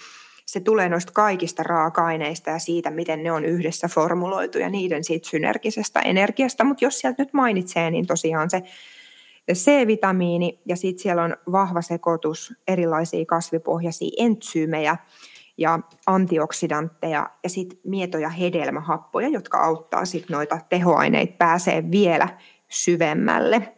se 0.47 0.61
tulee 0.61 0.89
noista 0.89 1.13
kaikista 1.13 1.63
raaka-aineista 1.63 2.51
ja 2.51 2.59
siitä, 2.59 2.91
miten 2.91 3.23
ne 3.23 3.33
on 3.33 3.45
yhdessä 3.45 3.89
formuloitu 3.89 4.59
ja 4.59 4.69
niiden 4.69 5.05
siitä 5.05 5.29
synergisestä 5.29 6.01
energiasta. 6.01 6.65
Mutta 6.65 6.85
jos 6.85 6.99
sieltä 6.99 7.23
nyt 7.23 7.33
mainitsee, 7.33 7.91
niin 7.91 8.07
tosiaan 8.07 8.51
se 8.51 8.63
C-vitamiini 9.53 10.61
ja 10.67 10.77
sitten 10.77 11.03
siellä 11.03 11.23
on 11.23 11.37
vahva 11.53 11.83
sekoitus 11.83 12.55
erilaisia 12.69 13.27
kasvipohjaisia 13.27 14.11
entsyymejä 14.19 14.97
ja 15.59 15.79
antioksidantteja 16.07 17.31
ja 17.43 17.51
sitten 17.51 17.79
mieto- 17.85 18.19
ja 18.19 18.29
hedelmähappoja, 18.29 19.29
jotka 19.29 19.59
auttaa 19.59 20.05
sitten 20.05 20.35
noita 20.35 20.59
tehoaineita 20.69 21.35
pääsee 21.39 21.91
vielä 21.91 22.29
syvemmälle. 22.69 23.75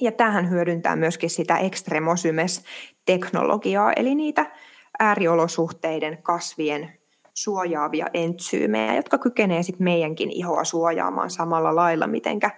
Ja 0.00 0.12
tähän 0.12 0.50
hyödyntää 0.50 0.96
myöskin 0.96 1.30
sitä 1.30 1.58
ekstremosymes-teknologiaa, 1.58 3.92
eli 3.92 4.14
niitä 4.14 4.50
ääriolosuhteiden 4.98 6.22
kasvien 6.22 6.98
suojaavia 7.34 8.06
entsyymejä, 8.14 8.96
jotka 8.96 9.18
kykenee 9.18 9.62
sitten 9.62 9.84
meidänkin 9.84 10.30
ihoa 10.30 10.64
suojaamaan 10.64 11.30
samalla 11.30 11.74
lailla, 11.74 12.06
mitenkä 12.06 12.50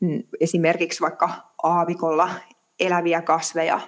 mm, 0.00 0.22
esimerkiksi 0.40 1.00
vaikka 1.00 1.30
aavikolla 1.62 2.30
eläviä 2.80 3.22
kasveja 3.22 3.80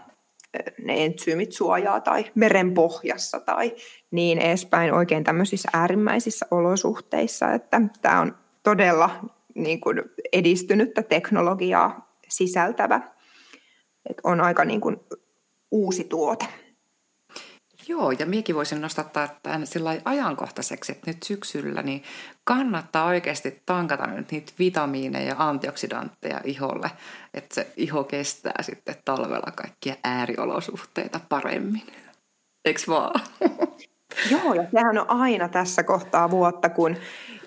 ne 0.85 1.05
entsyymit 1.05 1.53
suojaa 1.53 2.01
tai 2.01 2.25
meren 2.35 2.75
pohjassa 2.75 3.41
tai 3.41 3.75
niin 4.11 4.39
edespäin 4.39 4.93
oikein 4.93 5.25
tämmöisissä 5.25 5.69
äärimmäisissä 5.73 6.47
olosuhteissa, 6.51 7.53
että 7.53 7.81
tämä 8.03 8.21
on 8.21 8.37
todella 8.63 9.11
niin 9.55 9.81
kuin 9.81 10.03
edistynyttä 10.33 11.03
teknologiaa 11.03 12.19
sisältävä, 12.29 13.01
että 14.11 14.21
on 14.25 14.41
aika 14.41 14.65
niin 14.65 14.81
kuin 14.81 14.97
uusi 15.71 16.05
tuote. 16.05 16.47
Joo, 17.89 18.11
ja 18.11 18.27
minäkin 18.27 18.55
voisin 18.55 18.81
nostaa 18.81 19.11
tämän 19.43 19.67
sillä 19.67 19.97
ajankohtaiseksi, 20.05 20.93
että 20.93 21.11
nyt 21.11 21.23
syksyllä 21.23 21.83
niin 21.83 22.03
kannattaa 22.45 23.07
oikeasti 23.07 23.63
tankata 23.67 24.07
nyt 24.07 24.33
niitä 24.33 24.53
vitamiineja 24.59 25.29
ja 25.29 25.35
antioksidantteja 25.39 26.41
iholle, 26.45 26.91
että 27.35 27.55
se 27.55 27.73
iho 27.77 28.05
kestää 28.05 28.63
sitten 28.63 28.97
talvella 29.05 29.53
kaikkia 29.57 29.95
ääriolosuhteita 30.05 31.21
paremmin. 31.29 31.83
Eiks 32.65 32.89
vaan? 32.89 33.21
Joo, 34.31 34.55
ja 34.55 34.65
sehän 34.75 34.99
on 34.99 35.11
aina 35.11 35.49
tässä 35.49 35.83
kohtaa 35.83 36.31
vuotta, 36.31 36.69
kun 36.69 36.97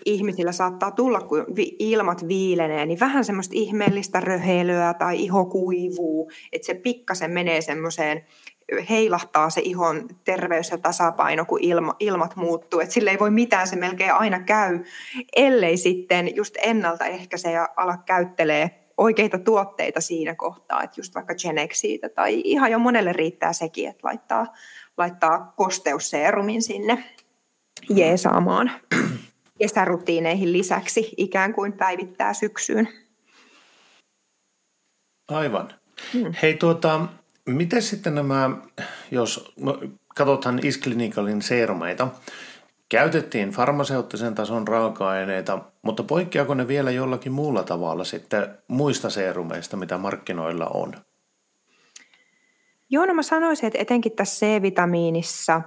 ihmisillä 0.06 0.52
saattaa 0.52 0.92
tulla, 0.92 1.22
kun 1.22 1.46
ilmat 1.80 2.28
viilenee, 2.28 2.86
niin 2.86 3.00
vähän 3.00 3.26
semmoista 3.26 3.54
ihmeellistä 3.56 4.20
röheilyä 4.20 4.94
tai 4.94 5.24
iho 5.24 5.46
kuivuu, 5.46 6.32
että 6.52 6.66
se 6.66 6.74
pikkasen 6.74 7.32
menee 7.32 7.62
semmoiseen 7.62 8.26
heilahtaa 8.90 9.50
se 9.50 9.62
ihon 9.62 10.08
terveys 10.24 10.72
ja 10.72 10.78
tasapaino, 10.78 11.46
kun 11.46 11.60
ilma, 11.62 11.96
ilmat 12.00 12.36
muuttuu. 12.36 12.80
Et 12.80 12.92
sille 12.92 13.12
ei 13.12 13.20
voi 13.20 13.32
mitään, 13.32 13.68
se 13.68 13.76
melkein 13.76 14.14
aina 14.14 14.40
käy, 14.40 14.80
ellei 15.36 15.78
sitten 15.78 16.36
just 16.36 16.56
ennaltaehkäise 16.62 17.52
ja 17.52 17.70
ala 17.76 17.98
käyttelee 17.98 18.80
oikeita 18.98 19.40
tuotteita 19.40 20.02
siinä 20.02 20.36
kohtaa, 20.36 20.84
että 20.84 21.00
just 21.00 21.16
vaikka 21.16 21.36
Genexiitä 21.36 22.10
tai 22.10 22.42
ihan 22.44 22.72
jo 22.72 22.80
monelle 22.80 23.14
riittää 23.14 23.54
sekin, 23.54 23.90
että 23.90 24.08
laittaa, 24.08 24.46
laittaa 24.98 25.54
kosteusseerumin 25.58 26.62
sinne 26.62 27.04
jeesaamaan 27.90 28.72
kesärutiineihin 29.60 30.54
lisäksi 30.54 31.14
ikään 31.18 31.54
kuin 31.54 31.74
päivittää 31.74 32.34
syksyyn. 32.34 32.90
Aivan. 35.28 35.74
Hmm. 36.14 36.34
Hei 36.42 36.54
tuota, 36.54 37.08
miten 37.56 37.82
sitten 37.82 38.16
nämä, 38.16 38.50
jos 39.12 39.54
katsotaan 40.16 40.60
Isklinikalin 40.64 41.42
seerumeita, 41.42 42.08
käytettiin 42.90 43.50
farmaseuttisen 43.50 44.36
tason 44.36 44.68
raaka-aineita, 44.68 45.60
mutta 45.82 46.04
poikkeako 46.04 46.54
ne 46.54 46.68
vielä 46.68 46.92
jollakin 46.92 47.32
muulla 47.32 47.64
tavalla 47.64 48.04
sitten 48.04 48.58
muista 48.68 49.10
seerumeista, 49.10 49.78
mitä 49.78 49.98
markkinoilla 49.98 50.68
on? 50.68 50.94
Joo, 52.90 53.06
no 53.06 53.14
mä 53.14 53.24
sanoisin, 53.24 53.68
että 53.68 53.80
etenkin 53.80 54.12
tässä 54.12 54.46
C-vitamiinissa, 54.46 55.62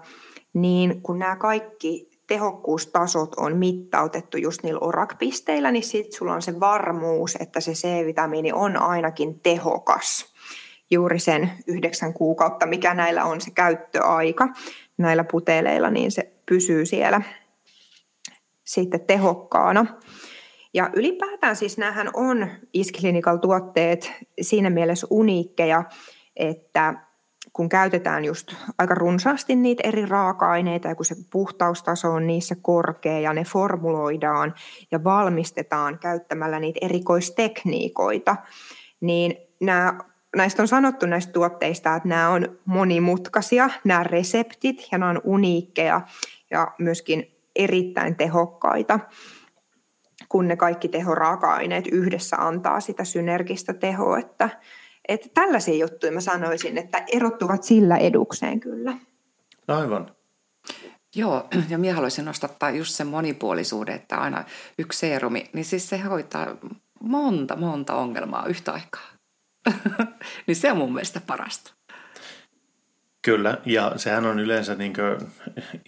niin 0.52 1.02
kun 1.02 1.18
nämä 1.18 1.36
kaikki 1.36 2.10
tehokkuustasot 2.26 3.34
on 3.34 3.56
mittautettu 3.56 4.36
just 4.36 4.62
niillä 4.62 4.80
ORAK-pisteillä, 4.80 5.70
niin 5.70 5.82
sitten 5.82 6.18
sulla 6.18 6.34
on 6.34 6.42
se 6.42 6.60
varmuus, 6.60 7.36
että 7.40 7.60
se 7.60 7.72
C-vitamiini 7.72 8.52
on 8.52 8.76
ainakin 8.76 9.40
tehokas 9.40 10.31
juuri 10.92 11.18
sen 11.18 11.50
yhdeksän 11.66 12.14
kuukautta, 12.14 12.66
mikä 12.66 12.94
näillä 12.94 13.24
on 13.24 13.40
se 13.40 13.50
käyttöaika 13.50 14.48
näillä 14.98 15.24
puteleilla, 15.24 15.90
niin 15.90 16.10
se 16.10 16.32
pysyy 16.46 16.86
siellä 16.86 17.22
sitten 18.64 19.00
tehokkaana. 19.00 19.86
Ja 20.74 20.90
ylipäätään 20.96 21.56
siis 21.56 21.78
näähän 21.78 22.10
on 22.14 22.48
Isklinikal 22.72 23.36
tuotteet 23.36 24.12
siinä 24.40 24.70
mielessä 24.70 25.06
uniikkeja, 25.10 25.84
että 26.36 26.94
kun 27.52 27.68
käytetään 27.68 28.24
just 28.24 28.54
aika 28.78 28.94
runsaasti 28.94 29.56
niitä 29.56 29.88
eri 29.88 30.06
raaka-aineita 30.06 30.88
ja 30.88 30.94
kun 30.94 31.04
se 31.04 31.14
puhtaustaso 31.32 32.12
on 32.12 32.26
niissä 32.26 32.56
korkea 32.62 33.20
ja 33.20 33.32
ne 33.32 33.44
formuloidaan 33.44 34.54
ja 34.90 35.04
valmistetaan 35.04 35.98
käyttämällä 35.98 36.60
niitä 36.60 36.78
erikoistekniikoita, 36.82 38.36
niin 39.00 39.36
nämä, 39.60 39.98
näistä 40.36 40.62
on 40.62 40.68
sanottu 40.68 41.06
näistä 41.06 41.32
tuotteista, 41.32 41.96
että 41.96 42.08
nämä 42.08 42.28
on 42.28 42.58
monimutkaisia, 42.64 43.70
nämä 43.84 44.02
reseptit 44.02 44.88
ja 44.92 44.98
nämä 44.98 45.10
on 45.10 45.20
uniikkeja 45.24 46.00
ja 46.50 46.72
myöskin 46.78 47.36
erittäin 47.56 48.16
tehokkaita 48.16 49.00
kun 50.28 50.48
ne 50.48 50.56
kaikki 50.56 50.88
tehoraaka-aineet 50.88 51.86
yhdessä 51.86 52.36
antaa 52.36 52.80
sitä 52.80 53.04
synergistä 53.04 53.72
tehoa, 53.72 54.18
että 54.18 54.48
että 55.08 55.28
tällaisia 55.34 55.74
juttuja 55.74 56.12
mä 56.12 56.20
sanoisin, 56.20 56.78
että 56.78 57.04
erottuvat 57.12 57.62
sillä 57.62 57.96
edukseen 57.96 58.60
kyllä. 58.60 58.98
Aivan. 59.68 60.14
Joo, 61.14 61.48
ja 61.68 61.78
minä 61.78 61.94
haluaisin 61.94 62.24
nostattaa 62.24 62.70
just 62.70 62.94
sen 62.94 63.06
monipuolisuuden, 63.06 63.94
että 63.94 64.16
aina 64.16 64.44
yksi 64.78 64.98
seerumi, 64.98 65.50
niin 65.52 65.64
siis 65.64 65.88
se 65.88 65.98
hoitaa 65.98 66.46
monta, 67.00 67.56
monta 67.56 67.94
ongelmaa 67.94 68.46
yhtä 68.46 68.72
aikaa. 68.72 69.11
niin 70.46 70.56
se 70.56 70.72
on 70.72 70.78
mun 70.78 70.92
mielestä 70.92 71.20
parasta. 71.26 71.72
Kyllä, 73.22 73.58
ja 73.66 73.92
sehän 73.96 74.26
on 74.26 74.40
yleensä 74.40 74.74
niin 74.74 74.92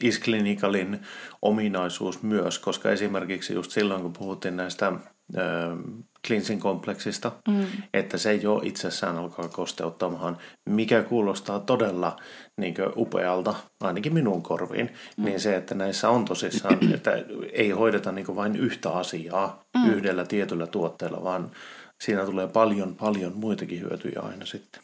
isklinikalin 0.02 1.02
ominaisuus 1.42 2.22
myös, 2.22 2.58
koska 2.58 2.90
esimerkiksi 2.90 3.54
just 3.54 3.70
silloin, 3.70 4.02
kun 4.02 4.12
puhuttiin 4.12 4.56
näistä 4.56 4.92
cleansing 6.26 6.62
kompleksista, 6.62 7.32
mm. 7.48 7.66
että 7.94 8.18
se 8.18 8.34
jo 8.34 8.60
itsessään 8.64 9.16
alkaa 9.16 9.48
kosteuttamaan, 9.48 10.38
mikä 10.68 11.02
kuulostaa 11.02 11.58
todella 11.58 12.16
niin 12.56 12.74
upealta, 12.96 13.54
ainakin 13.80 14.14
minun 14.14 14.42
korviin, 14.42 14.90
mm. 15.16 15.24
niin 15.24 15.40
se, 15.40 15.56
että 15.56 15.74
näissä 15.74 16.08
on 16.08 16.24
tosissaan, 16.24 16.94
että 16.94 17.10
ei 17.52 17.70
hoideta 17.70 18.12
niin 18.12 18.36
vain 18.36 18.56
yhtä 18.56 18.90
asiaa 18.90 19.64
mm. 19.76 19.92
yhdellä 19.92 20.24
tietyllä 20.24 20.66
tuotteella, 20.66 21.22
vaan 21.22 21.50
siinä 22.00 22.24
tulee 22.24 22.48
paljon, 22.48 22.94
paljon 22.94 23.32
muitakin 23.36 23.80
hyötyjä 23.80 24.20
aina 24.22 24.46
sitten. 24.46 24.82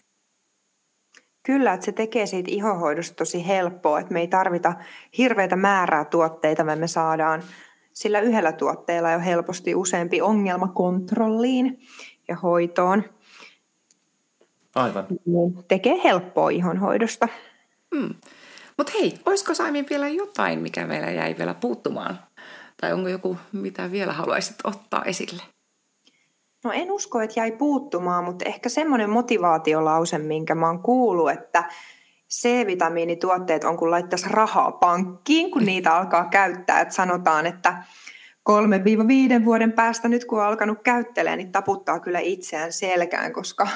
Kyllä, 1.42 1.73
että 1.73 1.87
se 1.87 1.92
tekee 1.92 2.27
siitä 2.27 2.51
ihohoidosta 2.51 3.16
tosi 3.16 3.46
helppoa, 3.46 4.01
että 4.01 4.12
me 4.12 4.20
ei 4.20 4.29
tarvita 4.29 4.75
hirveitä 5.18 5.57
määrää 5.57 6.05
tuotteita, 6.05 6.66
vaan 6.66 6.79
me 6.79 6.87
saadaan 6.87 7.42
sillä 7.92 8.20
yhdellä 8.20 8.53
tuotteella 8.53 9.11
jo 9.11 9.20
helposti 9.20 9.75
useampi 9.75 10.20
ongelma 10.20 10.68
kontrolliin 10.68 11.81
ja 12.29 12.37
hoitoon. 12.37 13.05
Aivan. 14.75 15.07
Tekee 15.68 16.01
helppoa 16.05 16.51
ihonhoidosta. 16.51 17.29
Mm. 17.94 18.14
Mutta 18.77 18.92
hei, 19.01 19.14
olisiko 19.27 19.55
Saimin 19.55 19.87
vielä 19.90 20.09
jotain, 20.09 20.59
mikä 20.59 20.87
meillä 20.87 21.11
jäi 21.11 21.35
vielä 21.38 21.55
puuttumaan? 21.55 22.20
Tai 22.81 22.92
onko 22.92 23.09
joku, 23.09 23.37
mitä 23.53 23.90
vielä 23.90 24.12
haluaisit 24.12 24.57
ottaa 24.64 25.05
esille? 25.05 25.42
No 26.64 26.73
en 26.73 26.92
usko, 26.92 27.20
että 27.20 27.40
jäi 27.40 27.53
puuttumaan, 27.53 28.25
mutta 28.25 28.44
ehkä 28.44 28.68
semmoinen 28.68 29.11
motivaatiolause, 29.11 30.18
minkä 30.18 30.55
mä 30.55 30.66
oon 30.66 30.83
kuullut, 30.83 31.31
että 31.31 31.64
C-vitamiinituotteet 32.31 33.64
on 33.64 33.77
kuin 33.77 33.90
laittaisi 33.90 34.27
rahaa 34.31 34.73
pankkiin, 34.73 35.51
kun 35.51 35.64
niitä 35.64 35.96
alkaa 35.96 36.25
käyttää. 36.25 36.81
Että 36.81 36.94
sanotaan, 36.94 37.46
että 37.46 37.83
3-5 39.40 39.44
vuoden 39.44 39.73
päästä 39.73 40.09
nyt 40.09 40.25
kun 40.25 40.38
on 40.38 40.46
alkanut 40.46 40.79
käyttelemään, 40.85 41.38
niin 41.38 41.53
taputtaa 41.53 42.01
kyllä 42.01 42.18
itseään 42.18 42.73
selkään, 42.73 43.33
koska 43.33 43.68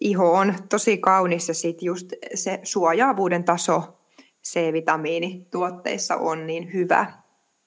iho 0.00 0.32
on 0.32 0.54
tosi 0.68 0.98
kaunis 0.98 1.48
ja 1.48 1.54
sitten 1.54 1.86
just 1.86 2.12
se 2.34 2.60
suojaavuuden 2.62 3.44
taso 3.44 3.98
C-vitamiinituotteissa 4.46 6.16
on 6.16 6.46
niin 6.46 6.72
hyvä, 6.72 7.12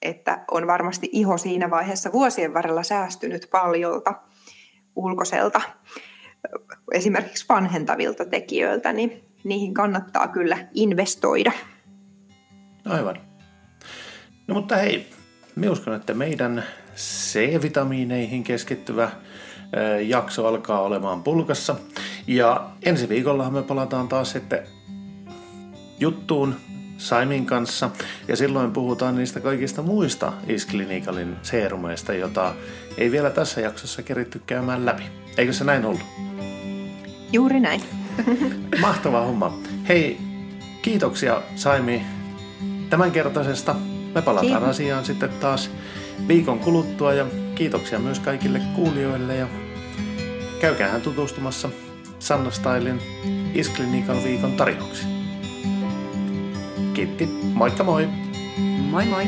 että 0.02 0.44
on 0.50 0.66
varmasti 0.66 1.08
iho 1.12 1.38
siinä 1.38 1.70
vaiheessa 1.70 2.12
vuosien 2.12 2.54
varrella 2.54 2.82
säästynyt 2.82 3.48
paljolta 3.50 4.14
ulkoiselta 4.96 5.60
esimerkiksi 6.92 7.44
vanhentavilta 7.48 8.24
tekijöiltä, 8.24 8.92
niin 8.92 9.24
niihin 9.44 9.74
kannattaa 9.74 10.28
kyllä 10.28 10.58
investoida. 10.74 11.52
Aivan. 12.84 13.20
No 14.46 14.54
mutta 14.54 14.76
hei, 14.76 15.06
me 15.56 15.70
uskon, 15.70 15.94
että 15.94 16.14
meidän 16.14 16.64
C-vitamiineihin 16.96 18.44
keskittyvä 18.44 19.10
jakso 20.06 20.46
alkaa 20.46 20.80
olemaan 20.80 21.22
pulkassa. 21.22 21.76
Ja 22.26 22.70
ensi 22.82 23.08
viikolla 23.08 23.50
me 23.50 23.62
palataan 23.62 24.08
taas 24.08 24.30
sitten 24.30 24.66
juttuun 26.00 26.56
Saimin 27.00 27.46
kanssa 27.46 27.90
ja 28.28 28.36
silloin 28.36 28.72
puhutaan 28.72 29.16
niistä 29.16 29.40
kaikista 29.40 29.82
muista 29.82 30.32
Isklinikalin 30.46 31.36
seerumeista, 31.42 32.12
jota 32.12 32.54
ei 32.98 33.10
vielä 33.10 33.30
tässä 33.30 33.60
jaksossa 33.60 34.02
keritty 34.02 34.40
käymään 34.46 34.86
läpi. 34.86 35.02
Eikö 35.36 35.52
se 35.52 35.64
näin 35.64 35.84
ollut? 35.84 36.00
Juuri 37.32 37.60
näin. 37.60 37.80
Mahtava 38.80 39.20
homma. 39.20 39.58
Hei, 39.88 40.18
kiitoksia 40.82 41.42
Saimi 41.56 42.02
tämänkertaisesta. 42.90 43.74
Me 44.14 44.22
palataan 44.22 44.52
Kiitos. 44.52 44.68
asiaan 44.68 45.04
sitten 45.04 45.30
taas 45.30 45.70
viikon 46.28 46.58
kuluttua 46.58 47.14
ja 47.14 47.26
kiitoksia 47.54 47.98
myös 47.98 48.20
kaikille 48.20 48.60
kuulijoille 48.74 49.36
ja 49.36 49.46
käykäähän 50.60 51.02
tutustumassa 51.02 51.68
Sanna 52.18 52.50
Stylin 52.50 53.00
Isklinikan 53.54 54.24
viikon 54.24 54.52
tarjouksiin. 54.52 55.19
Kiitti. 57.00 57.26
Moikka 57.56 57.84
moi! 57.84 58.04
Moi 58.92 59.04
moi! 59.08 59.24